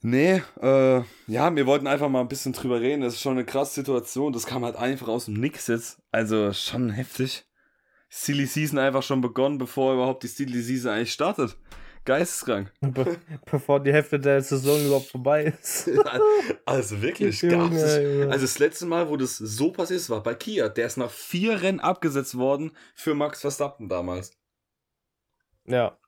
Nee, 0.01 0.43
äh, 0.61 1.03
ja, 1.27 1.57
wir 1.57 1.67
wollten 1.67 1.89
einfach 1.89 2.09
mal 2.09 2.21
ein 2.21 2.29
bisschen 2.29 2.53
drüber 2.53 2.81
reden. 2.81 3.03
Das 3.03 3.15
ist 3.15 3.21
schon 3.21 3.33
eine 3.33 3.45
krasse 3.45 3.75
Situation. 3.75 4.33
Das 4.33 4.47
kam 4.47 4.65
halt 4.65 4.77
einfach 4.77 5.09
aus 5.09 5.25
dem 5.25 5.35
Nix 5.35 5.67
jetzt. 5.67 6.01
Also 6.13 6.53
schon 6.53 6.91
heftig. 6.91 7.45
Silly 8.09 8.47
Season 8.47 8.79
einfach 8.79 9.03
schon 9.03 9.21
begonnen, 9.21 9.59
bevor 9.59 9.95
überhaupt 9.95 10.23
die 10.23 10.29
Silly 10.29 10.63
Season 10.63 10.93
eigentlich 10.93 11.13
startet. 11.13 11.57
Geisteskrank. 12.05 12.73
Be 12.81 13.19
bevor 13.51 13.81
die 13.81 13.93
Hälfte 13.93 14.19
der 14.21 14.41
Saison 14.41 14.81
überhaupt 14.83 15.09
vorbei 15.09 15.53
ist. 15.61 15.91
also 16.65 17.03
wirklich, 17.03 17.41
gab's 17.41 17.77
es. 17.77 18.29
Also 18.31 18.45
das 18.45 18.59
letzte 18.61 18.87
Mal, 18.87 19.11
wo 19.11 19.17
das 19.17 19.37
so 19.37 19.73
passiert 19.73 20.01
ist, 20.01 20.11
war 20.11 20.23
bei 20.23 20.35
Kia. 20.35 20.69
Der 20.69 20.87
ist 20.87 20.97
nach 20.97 21.11
vier 21.11 21.61
Rennen 21.61 21.81
abgesetzt 21.81 22.39
worden 22.39 22.71
für 22.95 23.15
Max 23.15 23.41
Verstappen 23.41 23.89
damals. 23.89 24.31
Ja. 25.65 25.99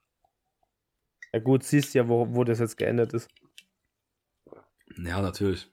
Ja 1.33 1.41
gut, 1.41 1.65
siehst 1.65 1.93
ja, 1.95 2.09
wo, 2.09 2.27
wo 2.31 2.45
das 2.45 2.61
jetzt 2.61 2.79
geendet 2.79 3.13
ist. 3.13 3.29
Ja, 4.97 5.21
natürlich. 5.23 5.71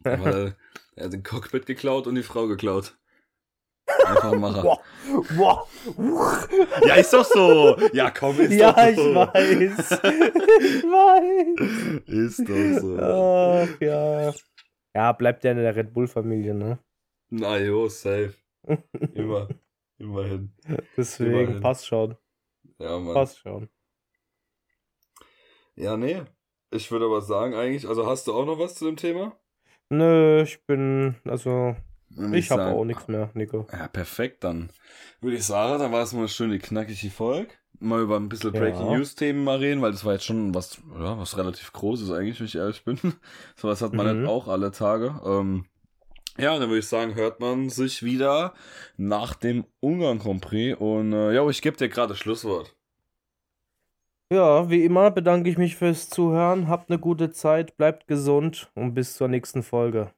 Weil 0.00 0.56
er 0.96 1.04
hat 1.06 1.12
den 1.12 1.22
Cockpit 1.22 1.66
geklaut 1.66 2.06
und 2.06 2.14
die 2.16 2.22
Frau 2.22 2.46
geklaut. 2.46 2.96
Einfach 4.06 4.32
ein 4.32 4.40
Macher. 4.40 4.62
Boah. 4.62 5.66
Boah. 5.96 6.48
ja, 6.86 6.94
ist 6.94 7.12
doch 7.12 7.24
so. 7.24 7.76
Ja, 7.92 8.10
komm, 8.10 8.38
ist 8.40 8.52
Ja, 8.52 8.72
doch 8.72 8.88
ich 8.88 8.96
so. 8.96 9.14
weiß. 9.14 9.90
ich 9.90 10.82
weiß. 10.84 12.00
Ist 12.06 12.48
doch 12.48 12.80
so. 12.80 12.98
Ach, 12.98 13.80
ja. 13.80 14.32
Ja, 14.94 15.12
bleibt 15.12 15.42
ja 15.44 15.50
in 15.50 15.56
der 15.58 15.74
Red 15.74 15.92
Bull-Familie, 15.92 16.54
ne? 16.54 16.78
Na 17.30 17.58
jo, 17.58 17.88
safe. 17.88 18.34
Immer. 19.14 19.48
Immerhin. 19.98 20.54
Deswegen 20.96 21.32
Immerhin. 21.40 21.60
passt 21.60 21.86
schon. 21.86 22.16
Ja, 22.78 22.98
Mann. 22.98 23.14
Passt 23.14 23.38
schon. 23.38 23.68
Ja, 25.74 25.96
nee. 25.96 26.22
Ich 26.72 26.90
würde 26.90 27.04
aber 27.06 27.20
sagen, 27.20 27.54
eigentlich, 27.54 27.86
also 27.86 28.06
hast 28.06 28.26
du 28.26 28.32
auch 28.34 28.46
noch 28.46 28.58
was 28.58 28.74
zu 28.74 28.86
dem 28.86 28.96
Thema? 28.96 29.36
Nö, 29.90 30.42
ich 30.42 30.64
bin, 30.66 31.16
also, 31.24 31.76
Würde 32.10 32.38
ich 32.38 32.50
habe 32.50 32.64
auch 32.64 32.84
nichts 32.84 33.08
mehr, 33.08 33.30
Nico. 33.34 33.66
Ja, 33.72 33.88
perfekt, 33.88 34.42
dann 34.44 34.70
würde 35.20 35.36
ich 35.36 35.44
sagen, 35.44 35.78
dann 35.78 35.92
war 35.92 36.02
es 36.02 36.12
mal 36.12 36.20
eine 36.20 36.28
schöne 36.28 36.58
knackige 36.58 37.10
Folge. 37.10 37.50
Mal 37.78 38.02
über 38.02 38.16
ein 38.16 38.28
bisschen 38.28 38.54
Ja. 38.54 38.60
Breaking 38.60 38.96
News 38.96 39.14
Themen 39.16 39.44
mal 39.44 39.58
reden, 39.58 39.82
weil 39.82 39.92
das 39.92 40.04
war 40.04 40.14
jetzt 40.14 40.24
schon 40.24 40.54
was, 40.54 40.78
ja, 40.98 41.18
was 41.18 41.36
relativ 41.36 41.72
Großes 41.72 42.10
eigentlich, 42.10 42.38
wenn 42.38 42.46
ich 42.46 42.54
ehrlich 42.54 42.84
bin. 42.84 42.98
Sowas 43.56 43.82
hat 43.82 43.92
man 43.92 44.06
Mhm. 44.06 44.20
nicht 44.20 44.30
auch 44.30 44.48
alle 44.48 44.70
Tage. 44.70 45.20
Ähm, 45.24 45.66
ja, 46.38 46.58
dann 46.58 46.68
würde 46.68 46.78
ich 46.78 46.86
sagen, 46.88 47.14
hört 47.14 47.40
man 47.40 47.68
sich 47.68 48.02
wieder 48.02 48.54
nach 48.96 49.34
dem 49.34 49.64
Ungarn 49.80 50.18
Grand 50.20 50.40
Prix. 50.40 50.78
Und 50.80 51.12
äh, 51.12 51.34
ja, 51.34 51.46
ich 51.48 51.60
gebe 51.60 51.76
dir 51.76 51.88
gerade 51.88 52.10
das 52.10 52.18
Schlusswort. 52.18 52.74
Ja, 54.32 54.70
wie 54.70 54.82
immer 54.86 55.10
bedanke 55.10 55.50
ich 55.50 55.58
mich 55.58 55.76
fürs 55.76 56.08
Zuhören. 56.08 56.66
Habt 56.66 56.88
eine 56.88 56.98
gute 56.98 57.32
Zeit, 57.32 57.76
bleibt 57.76 58.06
gesund 58.08 58.72
und 58.74 58.94
bis 58.94 59.14
zur 59.14 59.28
nächsten 59.28 59.62
Folge. 59.62 60.10